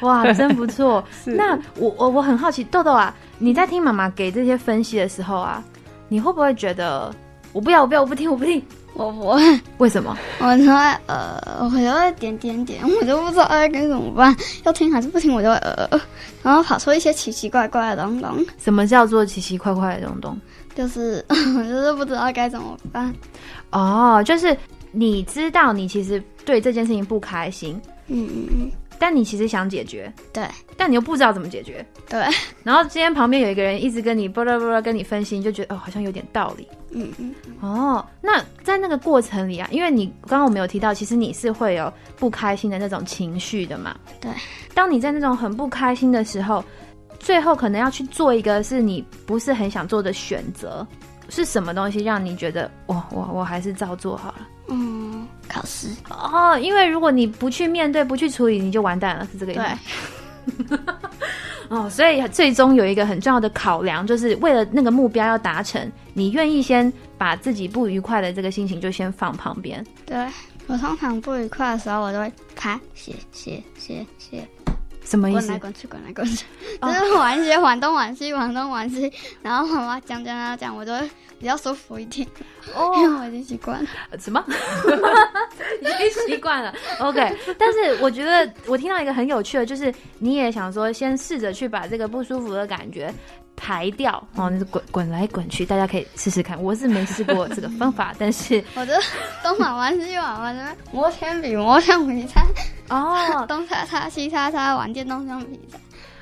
[0.00, 1.04] 哇，真不错。
[1.24, 5.62] 是那我我我很好奇，豆豆啊，你在听妈妈给这些分析的时候啊，
[6.08, 7.14] 你会不会觉得
[7.52, 8.62] 我不要，我不要，我不听，我不听？
[8.94, 10.16] 我不会，为什么？
[10.40, 10.72] 我就会
[11.06, 16.00] 呃，我就会点点点，我就不知道该该怎么办，要听还是不听，我就会呃，
[16.42, 20.38] 然后跑出一些奇奇怪怪的东东，什么叫做奇奇怪怪的东东？
[20.74, 23.14] 就是 就是不知道该怎么办。
[23.70, 24.56] 哦，就是
[24.90, 28.70] 你知道你其实对这件事情不开心，嗯嗯嗯，
[29.00, 30.46] 但你其实想解决，对
[30.76, 31.84] 但你又不知道怎么解决。
[32.06, 32.22] 对，
[32.62, 36.68] 然后今天旁边有一个人一直跟你巴拉巴拉跟你分析，你就觉得哦，好像有点道理。
[36.90, 43.96] 嗯嗯哦，那在那个过程里啊，因为你刚刚我们有提到，其实你是会有不开心的那种情绪的嘛。
[44.20, 44.30] 对。
[44.74, 46.62] 当你在那种很不开心的时候，
[47.18, 50.86] 最后可能要去做一个是你不是很想做的选择，
[51.30, 54.48] 是什么东西让你觉得，我我我还是照做好了？
[54.68, 59.62] 嗯，考试哦，因为如果你不去面对、不去处理，你就完蛋了，是这个意思
[60.66, 60.78] 对。
[61.68, 69.84] 哦，所以最终有一个很重要的考量，就是为了那个目标要达成，你愿意先把自己不愉快的这个心情就先放旁边。
[70.04, 70.26] 对。
[70.66, 74.48] 我通常不愉快的时候，我都会啪写写写写，
[75.10, 75.58] 什么意思滚来？
[75.58, 76.46] 滚去，滚来滚去，
[76.80, 82.24] 哦就是玩一些玩东玩西，玩东玩西， 然后妈妈讲讲讲讲，我就会比较舒服一点，
[82.68, 83.88] 因哦， 为我已经习惯了。
[84.20, 84.44] 什么？
[85.82, 86.72] 已经习惯了。
[87.00, 93.12] OK，但是我觉得我听到一个很有趣的，就是你也想说，先试着去把这个不舒服的感觉
[93.60, 96.60] 排掉哦，那是滚滚来滚去，大家可以试试看。
[96.62, 98.98] 我是没试过这个方法， 但是我的
[99.42, 102.42] 东玩玩西玩玩的，磨铅笔、磨橡皮擦，
[102.88, 105.78] 哦， 东擦擦西擦擦，玩电动橡皮擦。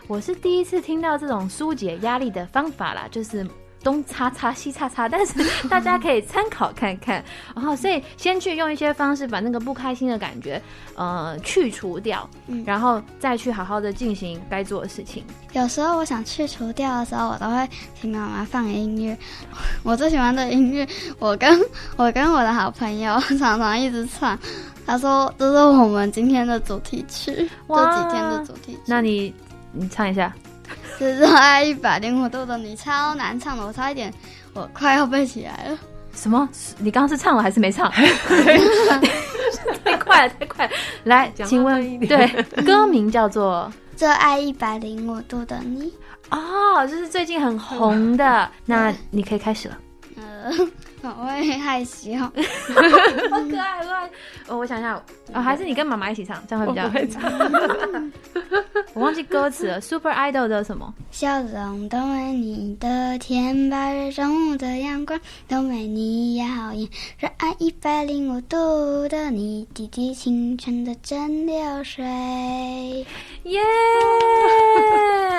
[0.08, 3.46] 我是第一次听到这种疏解压力的方法啦，就是
[3.82, 5.34] 东擦擦西擦擦，但是
[5.68, 7.24] 大家可以参考看看。
[7.54, 10.60] 然后，所以先去用一些方式把那个不开心的感觉，
[10.94, 15.24] 呃，去除掉，嗯然后再去好好的进行该做的事情。
[15.52, 17.68] 有时候我想去除掉的时候，我都会
[18.00, 19.16] 请妈妈放音乐。
[19.82, 20.86] 我最喜欢的音乐，
[21.18, 21.60] 我跟
[21.96, 24.38] 我跟我的好朋友常常一直唱。
[24.86, 27.32] 他说这是我们今天的主题曲，
[27.68, 28.78] 这哇几天的主题曲。
[28.86, 29.32] 那你
[29.70, 30.34] 你唱一下，
[30.98, 34.12] 是热爱一百零五度的你，超难唱的，我差一点，
[34.54, 35.78] 我快要背起来了。
[36.12, 36.48] 什么？
[36.78, 37.90] 你刚刚是唱了还是没唱？
[39.84, 40.72] 太快了，太快了！
[41.04, 42.26] 来，请问，对，
[42.64, 45.92] 歌名叫做热爱一百零五度的你，
[46.30, 48.50] 哦，就是最近很红的。
[48.66, 49.78] 那你可以开始了。
[50.16, 50.52] 呃，
[51.02, 52.12] 我会害羞。
[52.18, 54.10] 好可爱，好可爱。
[54.48, 54.96] 哦，我想想，
[55.32, 56.94] 哦，还是你跟妈妈一起唱，这样会比较我不。
[56.94, 58.12] 会唱。
[58.94, 60.92] 我忘记歌词了，Super Idol 的什么？
[61.10, 66.88] 笑容都为你的甜，八月中午的阳光都没你耀眼。
[67.18, 72.04] 热爱一百零五度的你，滴滴清纯的蒸馏水。
[73.44, 73.60] 耶！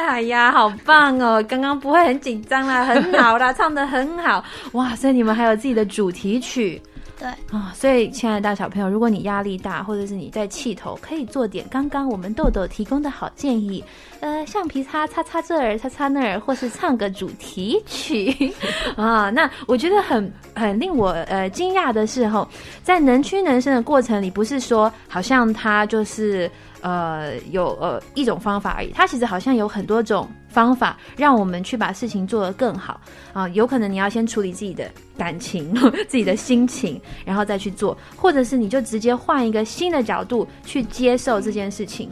[0.07, 1.43] 哎呀，好棒哦！
[1.47, 4.43] 刚刚不会很紧张啦，很好啦，唱的很好
[4.73, 4.95] 哇！
[4.95, 6.81] 所以你们还有自己的主题曲。
[7.17, 13.83] 对啊、所以亲爱的大小朋友，如果你压力大，或者是你在气头，可以做点刚刚我们豆豆提供的好建议，
[14.21, 18.53] 呃，橡皮擦擦擦这儿，擦擦那儿，或是唱个主题曲
[18.95, 19.29] 啊。
[19.31, 22.47] 那我觉得很很令我呃惊讶的是，吼，
[22.83, 26.49] 在能屈能伸的过程里，不是说好像他就是
[26.81, 32.99] 呃有呃一种方法而已，它其实好像有很多种方法，让我们去把事情做得更好
[33.33, 33.47] 啊。
[33.49, 35.73] 有可能你要先处理自己的感情、
[36.07, 42.09] 自己的心情，然后再去做，或者是你就直接换一个新的角度去接受这件事情。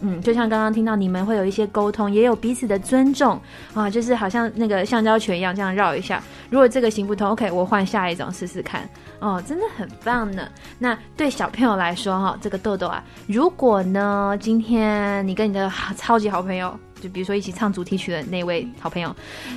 [0.00, 3.40] 嗯，就像刚刚听到你们会有一些沟通，也有彼此的尊重
[3.74, 6.22] 啊，就是好像那个橡胶拳一样，这样绕一下。
[6.50, 8.88] 如果这个行不通，OK，我换下一种试试看。
[9.18, 10.46] 哦，真的很棒呢。
[10.78, 19.14] 那对小朋友来说，哈，这个豆豆啊，如果呢，今天你跟你的超级好朋友，就比如说一起唱主题曲的那位好朋友，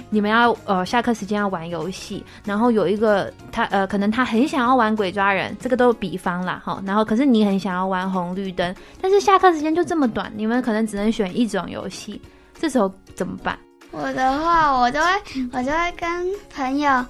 [0.10, 12.22] 你们要呃下课时间要玩游戏，然后有一个他呃可能他很想要玩鬼抓人，这个都比方啦哈，然后可是你很想要玩红绿灯，但是下课时间就这么短，你们可能只能选一种游戏，
[12.60, 13.58] 这时候怎么办？
[13.92, 15.08] 我的话，我就会
[15.52, 17.06] 我就会跟朋友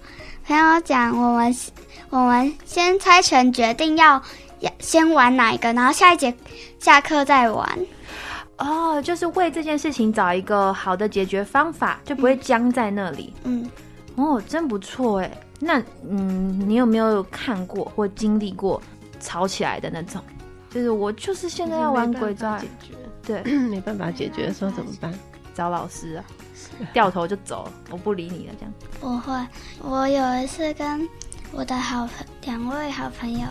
[0.46, 1.56] 朋友讲，我们
[2.10, 4.22] 我们先猜拳决定要
[4.60, 6.34] 要先玩哪一个，然后下一节
[6.80, 7.68] 下课再玩。
[8.60, 13.34] 哦，就是为这件事情找一个好的解决方法，就不会僵在那里。
[13.44, 13.70] 嗯，
[14.16, 15.32] 哦，真不错哎。
[15.60, 18.82] 那嗯，你有没有看过或经历过
[19.20, 20.22] 吵起来的那种？
[20.70, 22.94] 就是我就是现在要玩鬼抓人，解决，
[23.44, 25.14] 对， 没办法解决的时候怎么办？
[25.56, 26.24] 找老师啊，
[26.94, 28.74] 掉头就走，我不理你了，这样。
[29.02, 29.34] 我会，
[29.82, 31.08] 我有一次跟
[31.52, 33.48] 我的好朋两位好朋友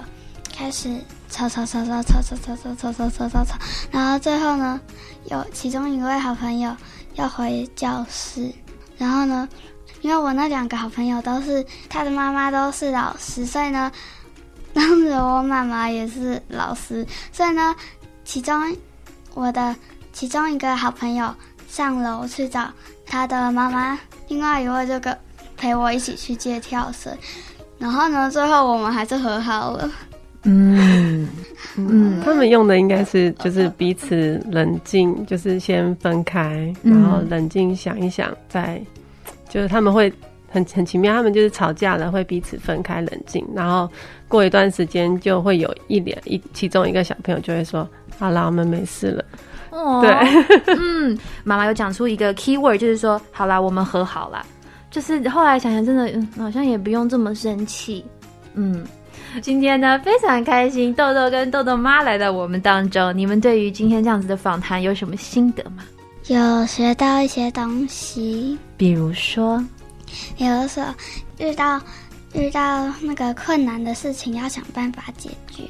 [0.58, 0.90] 开始
[1.30, 3.54] 吵吵吵吵吵吵吵吵吵吵吵吵，
[3.92, 4.80] 然后最后呢，
[5.26, 6.76] 有其中一位好朋友
[7.14, 8.52] 要回教室，
[8.96, 9.48] 然后呢，
[10.00, 13.92] 因为我那两个好朋友都是他的妈妈都是老师，所以呢，
[14.74, 17.72] 当时我妈妈也是老师，所以呢，
[18.24, 18.76] 其中
[19.34, 19.76] 我的
[20.12, 21.32] 其中一个好朋友
[21.68, 22.68] 上楼去找
[23.06, 23.96] 他的妈妈，
[24.26, 25.16] 另外一位就跟
[25.56, 27.16] 陪我一起去接跳绳，
[27.78, 29.88] 然后呢，最后我们还是和好了。
[30.44, 31.28] 嗯
[31.76, 38.80] 嗯他们用的应该是就是彼此冷静，就是先分开，嗯然后冷静想一想，再
[39.48, 40.12] 就是他们会
[40.50, 43.90] 很很奇妙，他们就是吵架了会彼此分开冷静，然后
[44.28, 49.24] 过一段时间就会有一两一其中一个小朋友就会说：“好啦，我们没事了。
[49.70, 50.10] 哦，对，
[50.78, 54.44] 嗯，妈妈有讲出一个 key word，就是说，好啦，我们和好啦。
[54.90, 58.04] 就是后来想想，真的，嗯，好像也不用这么生气。
[58.54, 58.82] 嗯，
[59.42, 63.16] 今天呢，非常开心，豆豆跟豆豆妈来到我们当中。
[63.16, 65.84] 你们对于今天这样子的访谈有什么心得吗？
[66.26, 69.62] 有学到一些东西，比如说，
[70.36, 70.84] 比如说
[71.38, 71.80] 遇到
[72.34, 75.62] 遇到那个困难的事情，要想办法解决。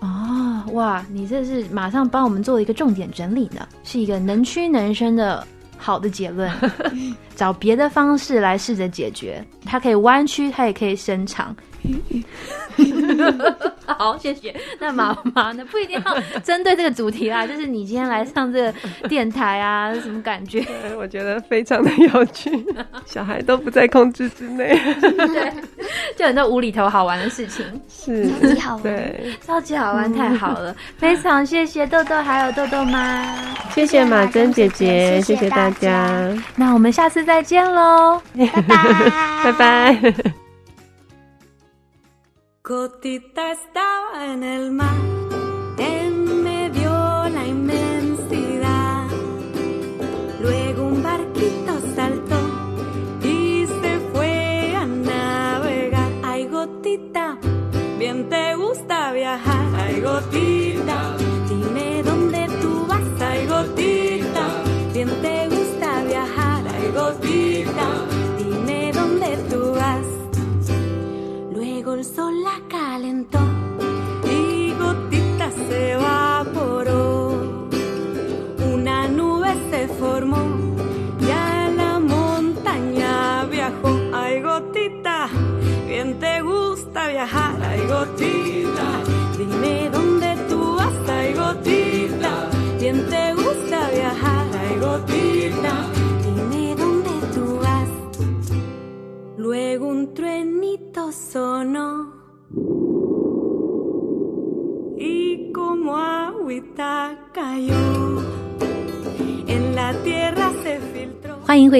[0.00, 5.46] 哦，哇，你这是马上帮我们做了一个重点整理呢，是一个能屈能伸的
[5.76, 6.50] 好的结论。
[7.36, 11.54] 找别的方式来试着解决，它可以弯曲，它也可以伸长。
[13.86, 14.54] 好，谢谢。
[14.78, 15.64] 那妈妈呢？
[15.70, 18.74] 不一定要针对这个主题啦，就是你今天来上这个
[19.08, 20.60] 电台啊，什么感觉？
[20.82, 22.50] 对我觉得非常的有趣，
[23.04, 25.52] 小孩都不在控制之内，对，
[26.16, 30.74] 就很多无厘头好玩的事情，是超级好玩对，超级好玩，太好了！
[30.96, 33.24] 非常谢谢豆豆还有豆豆妈，
[33.70, 36.08] 谢谢马珍姐姐，谢谢大家，
[36.56, 38.20] 那我们下次再见喽。
[38.36, 39.10] 拜拜，
[39.44, 40.49] 拜拜。
[42.62, 44.94] Cotita estaba en el mar,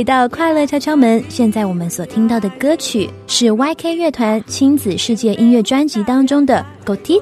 [0.00, 1.22] 回到快乐敲敲门。
[1.28, 7.20] 现在我们所听到的歌曲是 YK 乐团亲子世界音乐专辑当中的《Gotita》。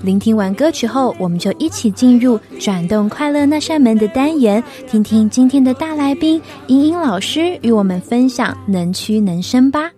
[0.00, 9.90] 聆听完歌曲后，我们就一起进入转动快乐那扇门的单元，听听今天的大来宾英英老师与我们分享能屈能伸吧。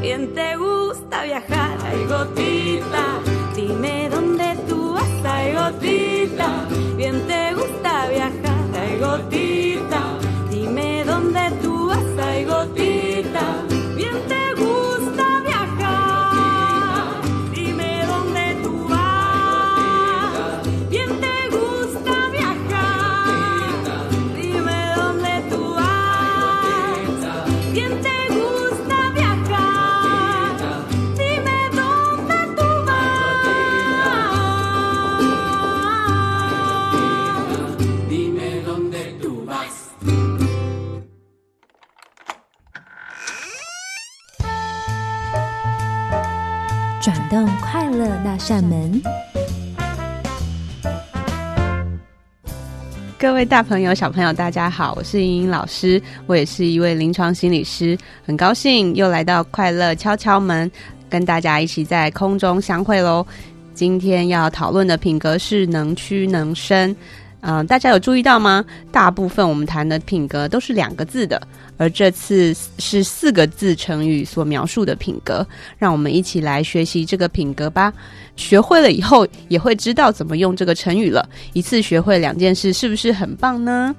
[0.00, 1.78] Bien te gusta viajar.
[1.84, 3.20] Ay, gotita,
[3.54, 5.24] dime dónde tú vas.
[5.24, 6.66] Ay, gotita,
[6.96, 8.64] bien te gusta viajar.
[8.80, 10.18] Ay, gotita,
[10.50, 12.26] dime dónde tú vas.
[12.28, 13.64] Ay, gotita,
[48.46, 49.02] 扇门。
[53.18, 60.70] 各位大朋友、小朋友，大家好，我是莹莹老师，我也是一位临床心理师，很高兴又来到快乐敲敲门，
[61.10, 63.26] 跟大家一起在空中相会喽。
[63.74, 66.94] 今天要讨论的品格是能屈能伸。
[67.40, 68.64] 嗯、大家有注意到吗？
[68.90, 71.40] 大部分我们谈的品格都是两个字的，
[71.76, 75.46] 而这次是四个字成语所描述的品格。
[75.78, 77.92] 让我们一起来学习这个品格吧。
[78.34, 81.28] 学会了以后，也会知道怎么用这个成语了。
[81.52, 83.94] 一次学会两件事，是不是很棒呢？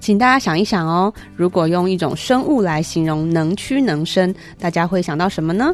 [0.00, 5.72] 请大家想一想哦，如果用一种生物来形容能屈能伸，大家会想到什么呢？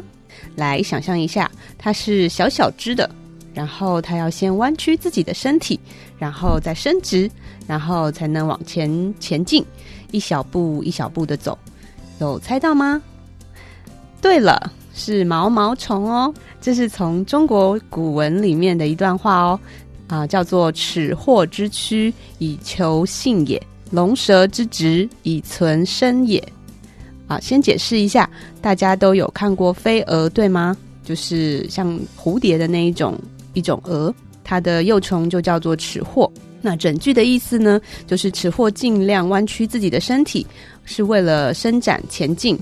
[0.55, 3.09] 来想象一下，它是小小只的，
[3.55, 5.79] 然后它要先弯曲自己的身体，
[6.19, 7.31] 然后再伸直，
[7.65, 9.65] 然后才能往前前进，
[10.11, 11.57] 一小步一小步的走。
[12.19, 13.01] 有猜到吗？
[14.21, 16.31] 对了，是毛毛虫哦。
[16.59, 19.59] 这是从中国古文里面的一段话哦，
[20.07, 23.57] 啊，叫做“尺货之躯，以求性也；
[23.91, 26.45] 龙蛇之直，以存身也。”
[27.27, 28.29] 啊，先解释一下，
[28.61, 30.75] 大家都有看过飞蛾对吗？
[31.01, 33.17] 就是像蝴蝶的那一种
[33.53, 34.13] 一种蛾，
[34.43, 36.31] 它的幼虫就叫做齿货。
[36.61, 40.45] 那整句的意思呢，就是齿货尽量弯曲自己的身体，
[40.83, 42.57] 是为了伸展前进。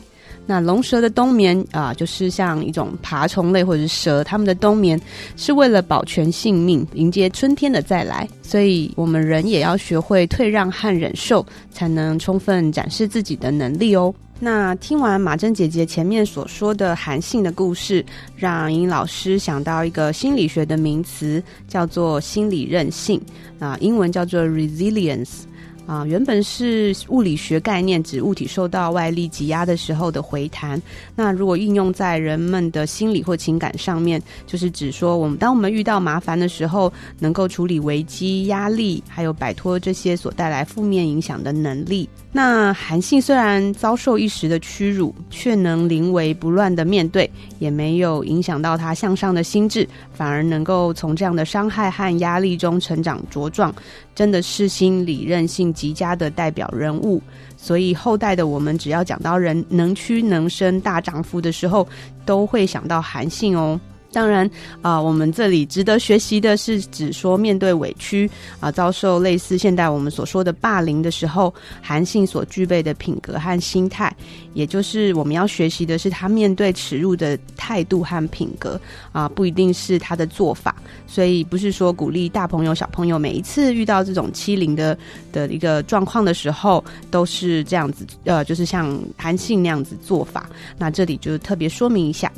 [0.49, 4.97] 那龙蛇的冬眠啊，就是像一种爬虫类或者是蛇，它们的冬眠
[5.35, 8.25] 是为了保全性命，迎接春天的再来。
[8.41, 14.13] 所以，我们人也要学会退让和忍受，才能充分展示自己的能力哦。
[14.39, 23.19] 那听完马珍姐姐前面所说的韩信的故事，让英老师想到一个心理学的名词，叫做心理韧性
[23.59, 25.39] 啊，英文叫做 resilience。
[25.87, 30.79] 啊，原本是物理学概念，指物体受到外力挤压的时候的回弹。
[31.15, 42.07] 那如果应用在人们的心理或情感上面，就是指说，我们当我们遇到麻烦的时候，能够处理危机、压力，还有摆脱这些所带来负面影响的能力。
[42.33, 53.73] 那韩信虽然遭受一时的屈辱，却能临危不乱的面对，也没有影响到他向上的心智，反而能够从这样的伤害和压力中成长茁壮。
[54.17, 57.21] 真的是心理韧性极佳的代表人物，
[57.55, 61.87] 所以后代的我们只要讲到人能屈能伸大丈夫的时候，
[62.25, 63.79] 都会想到韩信哦。
[64.11, 64.49] 当然
[64.81, 68.29] 啊、我们这里值得学习的是，指说面对委屈
[68.59, 74.15] 啊、遭受类似现代我们所说的霸凌的时候，韩信所具备的品格和心态，
[74.53, 78.79] 也就是我们要学习的是他面对耻辱的态度和品格
[79.11, 80.75] 啊、不一定是他的做法。
[81.05, 84.97] 所以不是说鼓励大朋友小朋友每一次遇到这种欺凌的
[85.31, 90.49] 的一个状况的时候，都是这样子，呃，就是像韩信那样子做法。
[90.77, 92.31] 那这里就特别说明一下。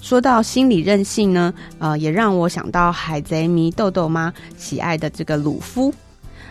[0.00, 5.92] 说到心理韧性呢，呃，也让我想到海贼迷豆豆妈喜爱的这个鲁夫。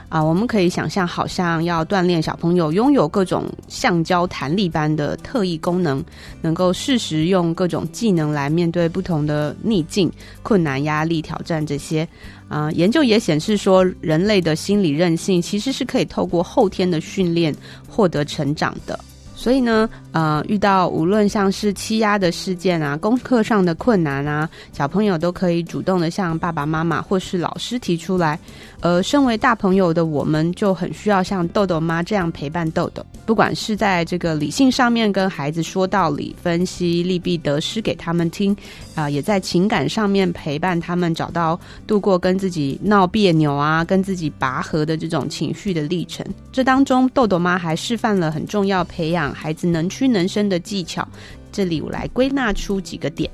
[0.07, 6.03] 啊，我们可以想象，好像要锻炼小朋友拥有各种橡胶弹力般的特异功能，
[6.41, 12.07] 能够适时用各种技能来面对不同的逆境、困难、压力、挑战这些。
[12.47, 17.55] 啊、研究也显示说，人类的心理韧性其实是可以透过后天的训练
[17.87, 18.99] 获得成长的。
[19.39, 28.37] 所以呢，呃，遇到无论像是欺压的事件啊、功课上的困难啊，小朋友都可以主动的向爸爸妈妈或是老师提出来。
[28.81, 38.57] 而身为大朋友的我们，就很需要像豆豆妈这样陪伴豆豆，不管是在这个理性上面跟孩子说道理、分析利弊得失给他们听，
[38.95, 46.25] 啊、也在情感上面陪伴他们，找到度过跟自己闹别扭啊、跟自己拔河的这种情绪的历程。
[46.51, 51.07] 这当中，豆豆妈还示范了很重要培养孩子能屈能伸的技巧。
[51.51, 53.29] 这里我来归纳出几个点。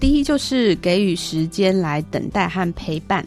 [0.00, 3.24] 第一就是给予时间来等待和陪伴。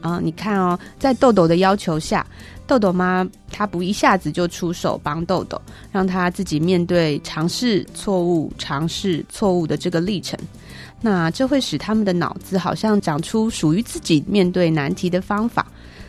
[0.00, 2.26] 啊、你看哦，在豆豆的要求下，
[2.70, 5.60] 豆豆妈她不一下子就出手帮豆豆，
[5.90, 10.38] 让他自己面对尝试错误、尝试错误的这个历程。
[11.00, 15.66] 那这会使他们的脑子好像长出属于自己面对难题的方法。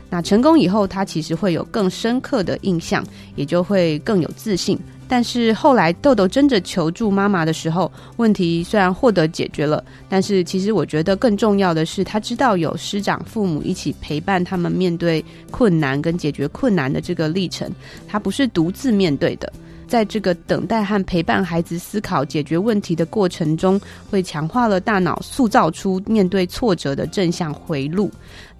[0.08, 3.04] 那成功以后，他其实会有更深刻的印象，
[3.36, 4.78] 也就会更有自信。
[5.12, 17.70] 但是后来豆豆真的求助妈妈的时候，问题虽然获得解决了，但是其实我觉得更重要的是，他知道有师长父母一起陪伴他们面对困难跟解决困难的这个历程，
[18.08, 19.52] 他不是独自面对的。
[19.86, 23.78] 在这个等待和陪伴孩子思考解决问题的过程中，
[24.10, 28.10] 会强化了大脑塑造出面对挫折的正向回路。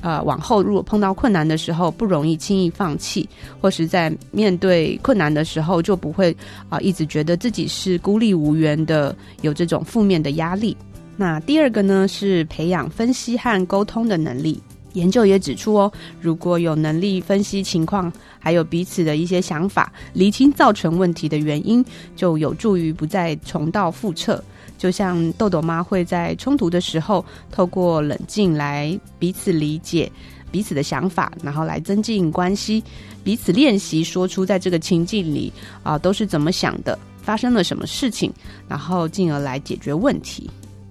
[0.02, 3.28] 呃，往后如果碰到困难的时候，不容易轻易放弃，
[3.62, 6.36] 或是在面对困难的时候，就不会
[6.70, 10.76] 啊、一直觉得自己是孤立无援的，有这种负面的压力。
[11.16, 14.62] 那第二个呢，是培养分析和沟通的能力。
[14.94, 15.90] 研究也指出哦，
[16.20, 24.44] 如果有能力分析情况，还有彼此的一些想法，厘清造成问题的原因，就有助于不再重蹈覆辙。
[24.82, 30.12] 就像豆豆妈会在冲突的时候，透过冷静来彼此理解
[30.50, 32.84] 彼此的想法，然后来增进关系，
[33.24, 35.54] 彼此练习说出在这个情境里
[35.84, 38.34] 啊、都是怎么想的，发生了什么事情，
[38.68, 40.50] 然后进而来解决问题。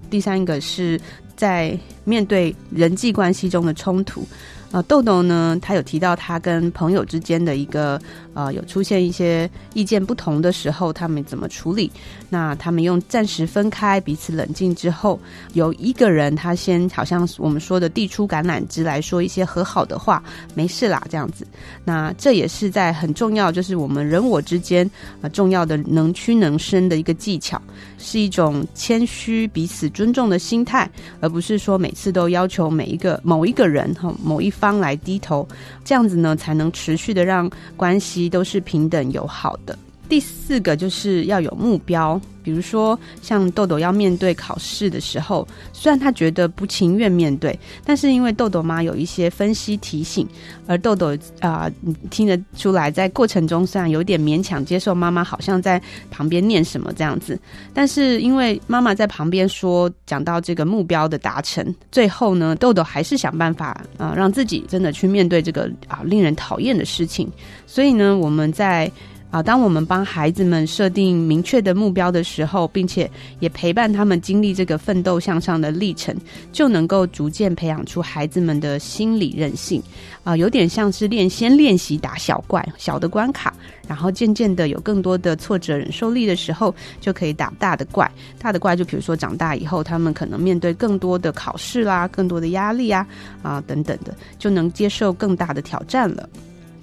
[0.08, 1.00] 第三个是
[1.34, 4.24] 在面对人际关系中的冲突。
[4.72, 8.00] 呃，豆豆呢，他有提到他跟朋友之间的一个
[8.34, 11.90] 呃，有出现一些意见不同的时候，他们怎么处理？
[12.28, 15.18] 那他们用暂时分开，彼此冷静之后，
[15.54, 20.22] 有一个人他先好像我们说的递出橄榄枝来说一些和好的话，
[20.54, 21.44] 没事啦，这样子。
[21.84, 24.88] 那这也是在很重要，就是我们人我之间
[25.20, 27.60] 呃重要的能屈能伸的一个技巧，
[27.98, 30.88] 是一种谦虚、彼此尊重的心态，
[31.20, 35.48] 而不是说每次都要求每一个某一个人哈某一方来低头，
[35.84, 39.76] 这样子呢才能持续的让关系都是平等友好的。
[40.10, 50.26] 第四个就是要有目标，比如说像豆豆要面对考试的时候，虽然他觉得不情愿面对，但是因为豆豆妈有一些分析提醒，
[50.66, 51.70] 而豆豆啊、
[52.10, 55.80] 听得出来，在过程中虽然有点勉强接受妈妈好像在
[56.10, 57.38] 旁边念什么这样子，
[57.72, 67.30] 但是因为妈妈在旁边说讲到这个目标的达成，最后呢，豆豆还是想办法啊、让自己真的去面对这个啊、令人讨厌的事情，
[67.64, 68.90] 所以呢，我们在
[69.30, 73.08] 啊，当我们帮孩子们设定明确的目标的时候，并且
[73.38, 76.12] 也陪伴他们经历这个奋斗向上的历程，
[76.50, 79.80] 就能够逐渐培养出孩子们的心理韧性。
[80.24, 83.54] 啊，有点像是练先练习打小怪、小的关卡，
[83.86, 88.10] 然后渐渐的有更多的挫折忍受力的时候，就可以打大的怪。
[88.38, 93.06] 大的怪就比如说长大以后，他们可能面对更多的考试啦、更多的压力啊
[93.42, 96.28] 啊等等的，就能接受更大的挑战了。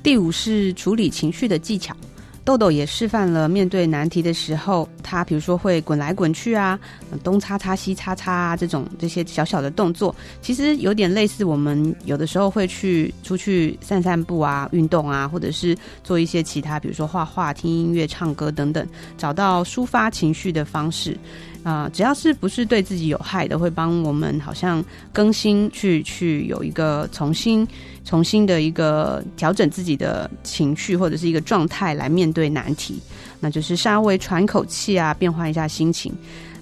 [0.01, 1.93] 第五是处理情绪的技巧。
[2.47, 6.79] 豆豆也示范了面对难题的时候，他比如说会滚来滚去啊，
[7.21, 18.87] 东擦擦西擦擦啊，这种这些小小的动作，其实有点类似我们有的时候会去出去散散步啊、运动啊，或者是做一些其他，比如说画画、听音乐、唱歌等等，
[19.17, 21.17] 找到抒发情绪的方式。
[21.63, 24.81] 啊、只要是不是对自己有害的，会帮我们好像
[25.11, 27.67] 更新去去有一个重新
[28.07, 33.01] 重新的一个调整自己的情绪或者是一个状态来面对难题，
[33.41, 36.13] 那就是稍微喘口气啊，变换一下心情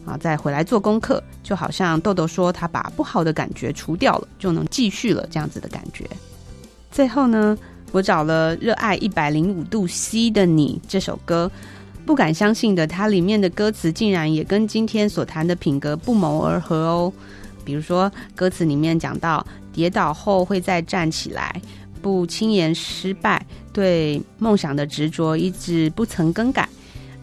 [0.06, 6.04] 啊，再回来做功课，就好像豆豆说他把不好的感觉除掉了，就能继续了这样子的感觉。
[6.92, 7.56] 最后呢，
[7.92, 11.52] 我找了《热爱一百零五度 C 的你》这首歌。
[12.06, 17.12] 不敢相信的，它里面的歌词竟然也跟今天所谈的品格不谋而合哦。
[17.64, 19.44] 比如说，歌词里面讲到，
[19.76, 21.62] 跌倒后会再站起来，
[22.02, 26.68] 不轻言失败，对梦想的执着一直不曾更改。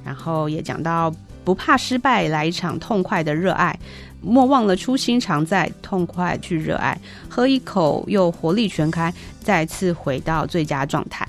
[0.05, 1.11] 然后也讲到，
[1.45, 3.77] 不怕失败，来一场痛快的热爱，
[4.21, 11.27] 莫忘了初心常在，痛快去热爱，喝一口又活力全开，再次回到最佳状态。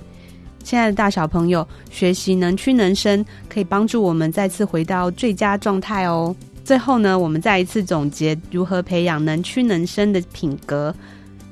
[0.61, 6.35] 亲爱的大小朋友，学习能屈能伸，可以帮助我们再次回到最佳状态哦。
[6.63, 10.95] 最后呢，我们再一次总结如何培养能屈能伸的品格。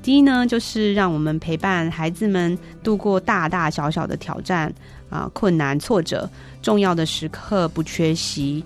[0.04, 4.74] 第一呢，就是让我们陪伴孩子们度过大大小小的挑战
[5.10, 6.30] 啊、困难、挫折，
[6.62, 8.64] 重要的时刻不缺席。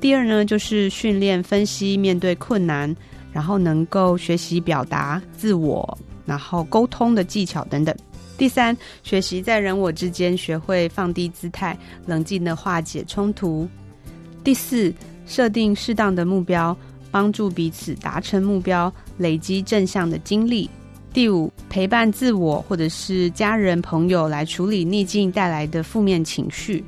[0.00, 2.94] 第二呢，就是训练分析面对困难，
[3.32, 7.94] 然后能够学习表达自我，然后沟通的技巧等等。
[8.36, 13.66] 第三，学习在人我之间学会放低姿态，冷静的化解冲突。
[14.44, 14.94] 第四，
[15.26, 16.76] 设定适当的目标，
[17.10, 20.68] 帮助彼此达成目标，累积正向的经历。
[21.12, 26.84] 第五，陪伴自我或者是家人朋友来处理逆境带来的负面情绪。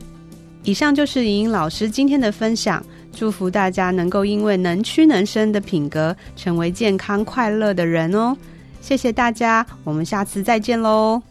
[0.62, 8.36] 以上就是莹莹老师今天的分享，祝福大家能够因为能屈能伸的品格，成为健康快乐的人哦。
[8.82, 11.29] 谢谢大家，我们下次再见喽。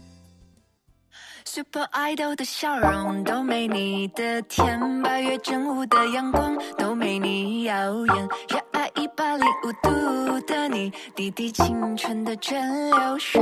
[1.52, 7.74] Super Idol 的笑容都没你的甜，八月正午的阳光都没你耀
[8.06, 8.30] 眼。
[8.50, 13.41] 热爱一百零五度的你，滴滴清纯的蒸馏水。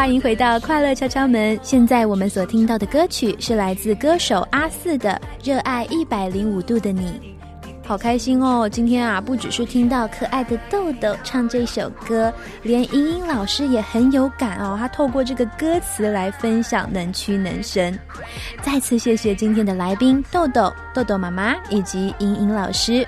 [0.00, 1.60] 欢迎回到快乐敲敲门。
[1.62, 7.20] 现在我们所听到的歌曲是来自歌手阿四的《热爱一百零五度的你》。
[7.86, 8.66] 好开心哦！
[8.66, 12.32] 今天啊，不只是听到可爱的豆豆唱这首歌，
[12.62, 14.74] 连莹莹老师也很有感哦。
[14.78, 17.96] 她透过这个歌词来分享能屈能伸。
[18.62, 23.06] 再次谢谢今天的来宾豆豆、豆豆妈妈以及莹莹老师。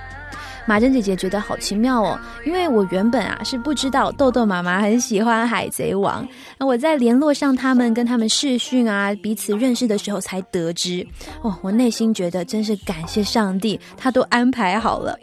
[0.66, 6.24] 马珍姐姐觉得好奇妙哦，因为我原本啊是不知道豆豆妈妈很喜欢《海贼王》，
[6.56, 11.06] 那我在联络上他们跟他们视讯啊，彼此认识的时候才得知。
[11.42, 15.18] 哦，我内心觉得真是感谢上帝，他都安排好了。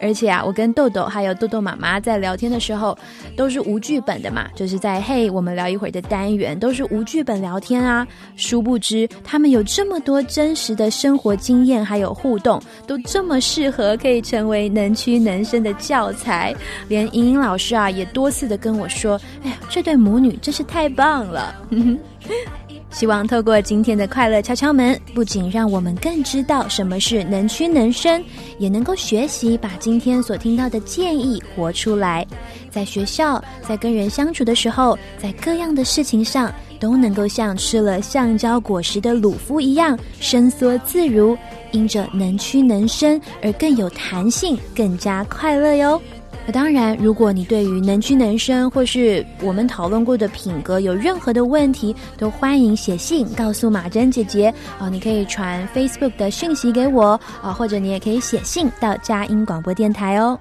[0.00, 2.96] 而且啊，我跟豆豆还有豆豆妈妈在聊天的时候，
[3.36, 8.06] 都是无剧本的嘛，就是在嘿，我们聊一会儿的单元都是无剧本聊天啊。
[8.36, 16.54] 殊不知，他们有这么多真实的生活经验，还有互动，都这么适合可以成为能屈能伸的教材。
[16.88, 21.54] 连莹莹老师啊，也多次的跟我说：“哎呀，这对母女真是太棒了。
[22.90, 28.24] ”希望透过今天的快乐敲敲门，不仅让我们更知道什么是能屈能伸，
[28.58, 32.26] 也能够学习把今天所听到的建议活出来。
[32.70, 36.50] 在学校，在跟人相处的时候，在各样的事情上，
[36.80, 41.36] 都能够像吃了橡胶果实的鲁夫一样伸缩自如，
[41.72, 46.00] 因着能屈能伸而更有弹性，更加快乐哟。
[46.46, 54.88] 那当然，如果你对于能屈能伸或是我们讨论过的品格有任何的问题，都欢迎写信告诉马珍姐姐哦。
[54.88, 60.38] 你可以传 Facebook 的讯息给我啊，或者你也可以写信到佳音广播电台哦。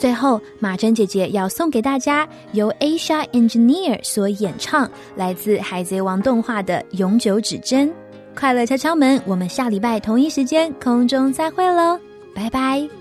[0.00, 7.86] 最后，马珍姐姐要送给大家由 Asia Engineer 所演唱，来自《海贼王》动画的《永久指针》。
[8.34, 12.00] 快乐敲敲门，我们下礼拜同一时间空中再会喽，
[12.34, 12.99] 拜拜。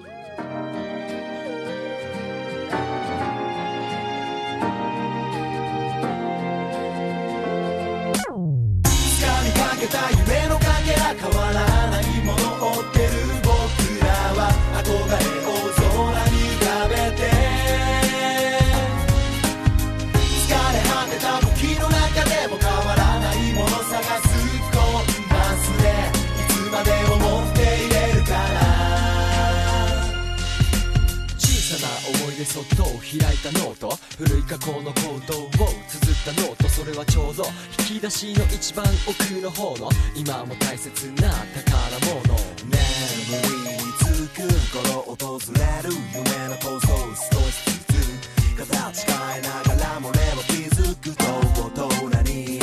[32.40, 34.00] さな思い出そっと開いたノート。
[34.18, 36.70] 古い過去の行動を綴ったノート。
[36.70, 37.44] それはちょうど
[37.80, 42.40] 引き出しの一番奥の方の今も大切な宝物。
[42.66, 51.24] 眠りにつく頃訪れる夢の構想少しずつ形変えながらもでも気づくと
[51.62, 52.60] 大人に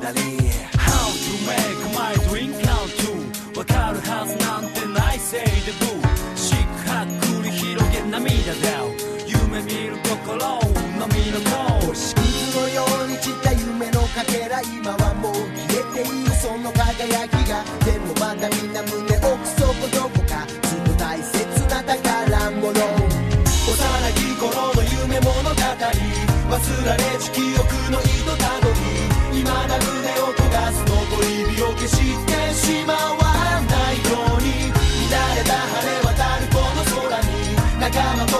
[0.00, 0.63] なり。
[22.02, 22.74] 宝物幼
[24.14, 28.74] き頃の夢物語忘られち記憶の糸たどり
[29.30, 29.86] 未だ胸
[30.20, 31.94] を焦がす残り火を消し
[32.26, 33.16] てしまわ
[33.62, 34.72] ないように
[35.10, 37.30] 乱れた晴れ渡るこの空に
[37.78, 38.33] 仲間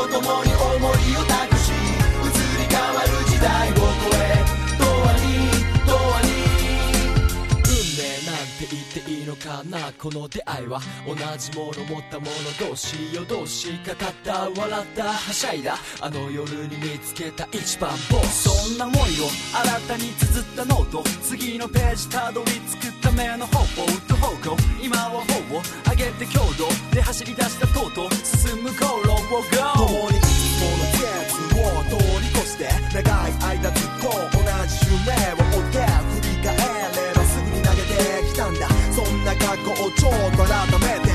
[9.44, 15.76] かなこの出会いは同じもの持った者同士夜通しかかった笑ったはしゃいだ。
[16.00, 18.48] あの夜に見つけた一番ボス。
[18.48, 21.04] そんな思いを新たに綴ったノート。
[21.22, 24.56] 次のページたどり着くための方法と方向。
[24.82, 29.44] 今は方を上げて強度で走り出したとうとう進む航路を GO
[29.76, 32.64] 共にいつもの季節を通り越して
[32.94, 35.73] 長い間ずっと同じ夢を追って
[39.84, 41.12] をちょっと改めて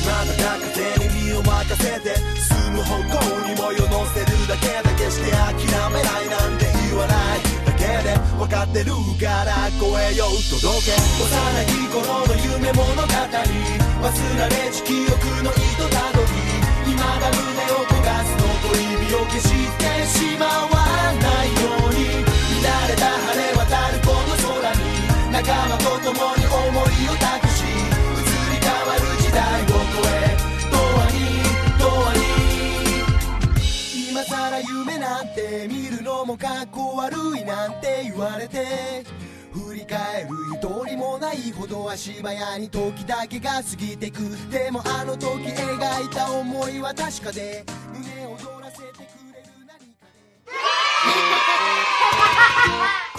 [0.00, 5.52] 今だ風に身を任せて進む方向にもよ乗せるだけで決して諦
[5.92, 11.36] めないなんて言わないだけで分かってるから声よ届け幼
[11.68, 14.08] き頃の夢物語忘
[14.40, 16.32] られし記憶の糸たどり
[16.88, 19.44] 未だ胸を焦がす残り火を消し
[19.76, 20.88] てしまわ
[21.20, 22.24] ないように
[22.64, 24.88] 乱れた晴れ渡るこの空に
[25.32, 27.49] 仲間と共に思いを託し移り変わる時
[29.32, 29.72] 代を超
[30.06, 30.36] え
[30.72, 30.76] 永
[31.06, 31.22] 遠に
[31.80, 33.62] 永遠
[34.04, 39.04] に今さら夢なんて見るのもかっこ悪いなんて言われて
[39.52, 44.18] 振り返るゆとりもないほど足早に時だけが過ぎてく
[44.50, 48.98] でもあの時描いた思いは確かで胸躍らせてく
[49.34, 50.06] れる何か
[52.94, 52.99] で